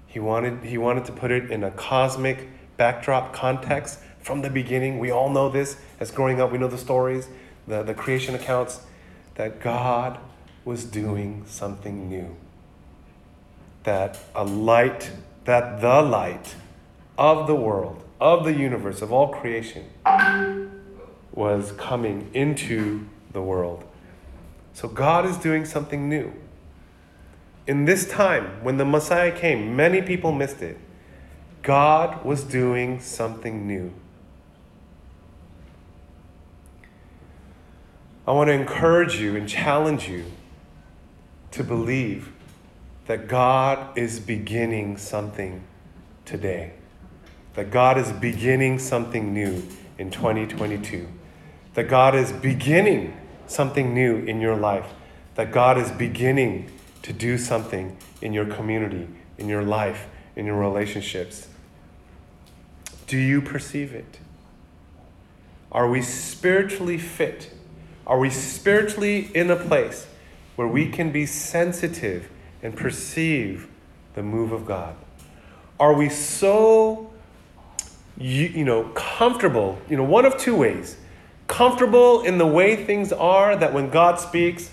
He 0.06 0.20
wanted, 0.20 0.66
he 0.66 0.78
wanted 0.78 1.06
to 1.06 1.14
put 1.14 1.32
it 1.32 1.50
in 1.50 1.64
a 1.64 1.72
cosmic 1.72 2.50
backdrop 2.76 3.32
context 3.32 4.00
from 4.20 4.42
the 4.42 4.50
beginning. 4.50 5.00
We 5.00 5.12
all 5.12 5.30
know 5.30 5.48
this 5.48 5.78
as 6.02 6.12
growing 6.12 6.42
up, 6.42 6.52
we 6.52 6.58
know 6.58 6.68
the 6.68 6.78
stories, 6.78 7.30
the, 7.66 7.84
the 7.84 7.94
creation 7.94 8.36
accounts, 8.36 8.82
that 9.36 9.62
God 9.62 10.20
was 10.66 10.84
doing 10.84 11.46
something 11.48 12.10
new. 12.10 12.36
That 13.84 14.20
a 14.36 14.44
light, 14.44 15.10
that 15.46 15.80
the 15.80 16.02
light 16.02 16.56
of 17.18 17.48
the 17.48 17.56
world, 17.56 18.04
of 18.20 18.44
the 18.44 18.54
universe, 18.54 19.02
of 19.02 19.14
all 19.14 19.30
creation, 19.30 19.86
was 21.32 21.72
coming 21.72 22.30
into 22.34 23.08
the 23.32 23.42
world. 23.42 23.86
So 24.74 24.88
God 24.88 25.26
is 25.26 25.38
doing 25.38 25.66
something 25.66 26.10
new. 26.10 26.34
In 27.66 27.86
this 27.86 28.10
time, 28.10 28.64
when 28.64 28.78
the 28.78 28.86
Messiah 28.86 29.32
came, 29.32 29.76
many 29.76 30.02
people 30.02 30.32
missed 30.32 30.62
it. 30.62 30.78
God 31.62 32.26
was 32.26 32.44
doing 32.44 33.00
something 33.00 33.66
new. 33.66 33.94
I 38.28 38.32
want 38.32 38.50
to 38.50 38.54
encourage 38.54 39.16
you 39.16 39.36
and 39.36 39.48
challenge 39.48 40.10
you 40.10 40.26
to 41.52 41.64
believe 41.64 42.32
that 43.06 43.28
God 43.28 43.98
is 43.98 44.20
beginning 44.20 44.98
something 44.98 45.64
today. 46.26 46.74
That 47.54 47.70
God 47.70 47.98
is 47.98 48.12
beginning 48.12 48.80
something 48.80 49.34
new 49.34 49.64
in 49.98 50.10
2022. 50.10 51.08
That 51.76 51.90
God 51.90 52.16
is 52.16 52.32
beginning 52.32 53.16
something 53.54 53.94
new 53.94 54.18
in 54.18 54.42
your 54.42 54.56
life. 54.56 54.88
That 55.36 55.52
God 55.52 55.78
is 55.78 55.92
beginning 55.92 56.70
to 57.02 57.14
do 57.14 57.38
something 57.38 57.98
in 58.22 58.34
your 58.34 58.46
community, 58.46 59.08
in 59.38 59.50
your 59.50 59.64
life, 59.64 60.08
in 60.36 60.46
your 60.46 60.60
relationships. 60.60 61.48
Do 63.08 63.18
you 63.18 63.42
perceive 63.42 63.94
it? 63.94 64.20
Are 65.72 65.90
we 65.90 66.02
spiritually 66.02 66.98
fit 66.98 67.52
are 68.06 68.20
we 68.20 68.30
spiritually 68.30 69.30
in 69.34 69.50
a 69.50 69.56
place 69.56 70.08
where 70.56 70.68
we 70.68 70.90
can 70.90 71.12
be 71.12 71.26
sensitive 71.26 72.30
and 72.62 72.76
perceive 72.76 73.70
the 74.14 74.24
move 74.24 74.52
of 74.52 74.66
God? 74.66 74.96
Are 75.80 75.94
we 75.94 76.10
so, 76.10 77.12
you, 78.18 78.48
you 78.48 78.66
know, 78.66 78.90
comfortable, 78.94 79.80
you 79.90 79.98
know, 79.98 80.04
one 80.04 80.26
of 80.26 80.38
two 80.38 80.56
ways. 80.56 80.98
Comfortable 81.54 82.24
in 82.24 82.40
the 82.40 82.48
way 82.48 82.76
things 82.76 83.14
are 83.14 83.56
that 83.56 83.76
when 83.76 83.92
God 83.92 84.20
speaks, 84.20 84.72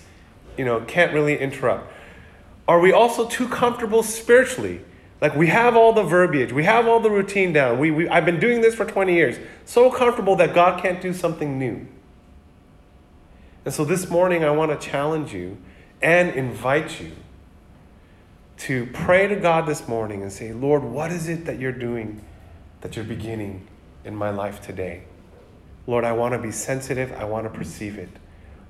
you 0.57 0.65
know, 0.65 0.81
can't 0.81 1.13
really 1.13 1.37
interrupt. 1.37 1.93
are 2.67 2.79
we 2.79 2.91
also 2.91 3.27
too 3.27 3.47
comfortable 3.47 4.01
spiritually? 4.01 4.81
Like 5.21 5.35
we 5.35 5.45
have 5.45 5.75
all 5.75 5.93
the 5.93 6.01
verbiage, 6.01 6.51
we 6.51 6.63
have 6.63 6.87
all 6.87 6.99
the 6.99 7.11
routine 7.11 7.53
down. 7.53 7.77
We, 7.77 7.91
we, 7.91 8.09
I've 8.09 8.25
been 8.25 8.39
doing 8.39 8.61
this 8.61 8.73
for 8.73 8.83
20 8.83 9.13
years. 9.13 9.37
So 9.63 9.91
comfortable 9.91 10.35
that 10.37 10.55
God 10.55 10.81
can't 10.81 10.99
do 10.99 11.13
something 11.13 11.59
new. 11.59 11.85
And 13.63 13.71
so 13.71 13.85
this 13.85 14.09
morning, 14.09 14.43
I 14.43 14.49
want 14.49 14.71
to 14.71 14.89
challenge 14.89 15.35
you 15.35 15.59
and 16.01 16.31
invite 16.31 16.99
you 16.99 17.11
to 18.57 18.87
pray 18.87 19.27
to 19.27 19.35
God 19.35 19.67
this 19.67 19.87
morning 19.87 20.23
and 20.23 20.33
say, 20.33 20.51
Lord, 20.51 20.83
what 20.83 21.11
is 21.11 21.29
it 21.29 21.45
that 21.45 21.59
you're 21.59 21.71
doing, 21.71 22.25
that 22.81 22.95
you're 22.95 23.05
beginning 23.05 23.67
in 24.03 24.15
my 24.15 24.31
life 24.31 24.61
today? 24.61 25.03
Lord, 25.87 26.03
I 26.03 26.11
want 26.11 26.33
to 26.33 26.39
be 26.39 26.51
sensitive. 26.51 27.11
I 27.13 27.23
want 27.23 27.51
to 27.51 27.57
perceive 27.57 27.97
it. 27.97 28.09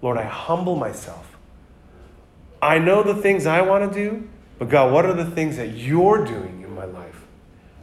Lord, 0.02 0.18
I 0.18 0.24
humble 0.24 0.76
myself. 0.76 1.38
I 2.62 2.80
know 2.80 3.04
the 3.04 3.16
things 3.16 3.46
I 3.46 3.62
want 3.62 3.92
to 3.92 4.00
do, 4.00 4.28
but 4.60 4.70
God, 4.70 4.92
what 4.92 5.06
are 5.06 5.14
the 5.14 5.26
things 5.26 5.58
that 5.58 5.76
you're 5.76 6.24
doing 6.24 6.62
in 6.62 6.74
my 6.76 6.86
life? 6.86 7.24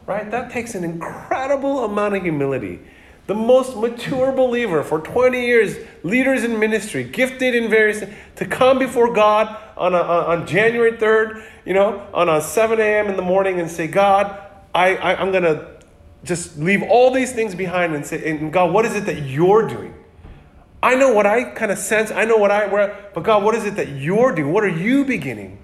Right? 0.06 0.30
That 0.30 0.50
takes 0.50 0.74
an 0.74 0.84
incredible 0.84 1.84
amount 1.84 2.14
of 2.14 2.22
humility. 2.22 2.80
The 3.26 3.34
most 3.34 3.76
mature 3.76 4.32
believer 4.32 4.82
for 4.82 5.00
20 5.00 5.44
years, 5.44 5.76
leaders 6.02 6.44
in 6.44 6.58
ministry, 6.58 7.04
gifted 7.04 7.54
in 7.54 7.68
various, 7.68 8.02
to 8.36 8.46
come 8.46 8.78
before 8.78 9.12
God 9.12 9.54
on, 9.76 9.94
a, 9.94 9.98
on 9.98 10.46
January 10.46 10.92
3rd, 10.92 11.44
you 11.66 11.74
know, 11.74 12.06
on 12.14 12.28
a 12.28 12.40
7 12.40 12.80
a.m. 12.80 13.08
in 13.08 13.16
the 13.16 13.22
morning 13.22 13.60
and 13.60 13.70
say, 13.70 13.86
God, 13.86 14.42
I, 14.74 14.96
I, 14.96 15.20
I'm 15.20 15.30
going 15.30 15.42
to 15.42 15.77
just 16.24 16.58
leave 16.58 16.82
all 16.82 17.10
these 17.12 17.32
things 17.32 17.54
behind 17.54 17.94
and 17.94 18.04
say, 18.04 18.30
and 18.30 18.52
God, 18.52 18.72
what 18.72 18.84
is 18.84 18.94
it 18.94 19.06
that 19.06 19.22
you're 19.22 19.66
doing? 19.66 19.94
I 20.82 20.94
know 20.94 21.12
what 21.12 21.26
I 21.26 21.44
kind 21.44 21.72
of 21.72 21.78
sense. 21.78 22.10
I 22.10 22.24
know 22.24 22.36
what 22.36 22.50
I, 22.50 22.66
where, 22.66 23.10
but 23.14 23.24
God, 23.24 23.42
what 23.42 23.54
is 23.54 23.64
it 23.64 23.76
that 23.76 23.88
you're 23.88 24.34
doing? 24.34 24.52
What 24.52 24.64
are 24.64 24.68
you 24.68 25.04
beginning? 25.04 25.58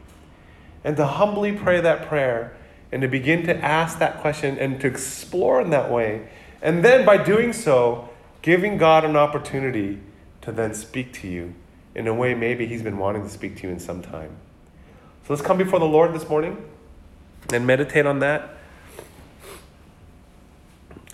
And 0.83 0.97
to 0.97 1.07
humbly 1.07 1.53
pray 1.53 1.81
that 1.81 2.09
prayer 2.09 2.57
and 2.93 3.03
to 3.03 3.09
begin 3.09 3.45
to 3.47 3.57
ask 3.57 3.99
that 3.99 4.19
question 4.21 4.59
and 4.59 4.81
to 4.81 4.87
explore 4.87 5.61
in 5.61 5.71
that 5.71 5.91
way. 5.91 6.29
And 6.63 6.85
then 6.85 7.05
by 7.05 7.23
doing 7.23 7.53
so, 7.53 8.09
giving 8.43 8.77
God 8.77 9.05
an 9.05 9.17
opportunity 9.17 10.01
to 10.43 10.53
then 10.53 10.75
speak 10.75 11.13
to 11.15 11.29
you 11.29 11.55
in 11.95 12.07
a 12.07 12.15
way 12.15 12.35
maybe 12.35 12.67
He's 12.67 12.83
been 12.83 12.99
wanting 12.99 13.23
to 13.23 13.29
speak 13.29 13.57
to 13.57 13.67
you 13.67 13.73
in 13.73 13.81
some 13.81 14.03
time. 14.03 14.37
So 15.27 15.33
let's 15.33 15.43
come 15.43 15.57
before 15.57 15.79
the 15.79 15.87
Lord 15.87 16.13
this 16.13 16.29
morning 16.29 16.63
and 17.53 17.67
meditate 17.67 18.05
on 18.05 18.19
that. 18.19 18.59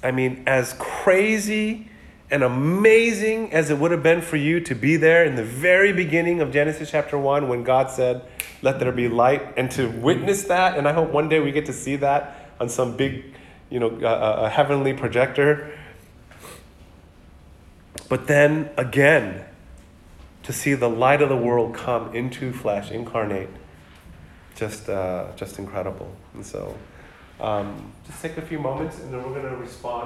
I 0.02 0.10
mean, 0.10 0.42
as 0.46 0.74
crazy 0.78 1.88
and 2.30 2.42
amazing 2.42 3.52
as 3.52 3.70
it 3.70 3.78
would 3.78 3.90
have 3.90 4.02
been 4.02 4.22
for 4.22 4.36
you 4.36 4.60
to 4.60 4.74
be 4.74 4.96
there 4.96 5.24
in 5.24 5.34
the 5.34 5.44
very 5.44 5.92
beginning 5.92 6.40
of 6.40 6.52
Genesis 6.52 6.90
chapter 6.90 7.18
1 7.18 7.48
when 7.48 7.64
God 7.64 7.90
said, 7.90 8.22
Let 8.62 8.78
there 8.78 8.92
be 8.92 9.08
light, 9.08 9.54
and 9.56 9.70
to 9.72 9.88
witness 9.88 10.44
that, 10.44 10.78
and 10.78 10.86
I 10.88 10.92
hope 10.92 11.10
one 11.10 11.28
day 11.28 11.40
we 11.40 11.52
get 11.52 11.66
to 11.66 11.72
see 11.72 11.96
that 11.96 12.50
on 12.60 12.68
some 12.68 12.96
big, 12.96 13.34
you 13.68 13.80
know, 13.80 13.90
uh, 14.00 14.42
a 14.44 14.48
heavenly 14.48 14.92
projector. 14.92 15.76
But 18.08 18.26
then 18.26 18.70
again, 18.76 19.44
to 20.44 20.52
see 20.52 20.74
the 20.74 20.88
light 20.88 21.22
of 21.22 21.28
the 21.28 21.36
world 21.36 21.74
come 21.74 22.14
into 22.14 22.52
flesh, 22.52 22.90
incarnate 22.90 23.50
just 24.60 24.88
uh, 24.88 25.26
just 25.36 25.58
incredible. 25.58 26.14
And 26.34 26.44
so, 26.44 26.76
um, 27.40 27.92
just 28.06 28.22
take 28.22 28.36
a 28.36 28.42
few 28.42 28.58
moments, 28.58 29.00
and 29.00 29.12
then 29.12 29.22
we're 29.22 29.34
going 29.34 29.48
to 29.48 29.56
respond. 29.56 29.98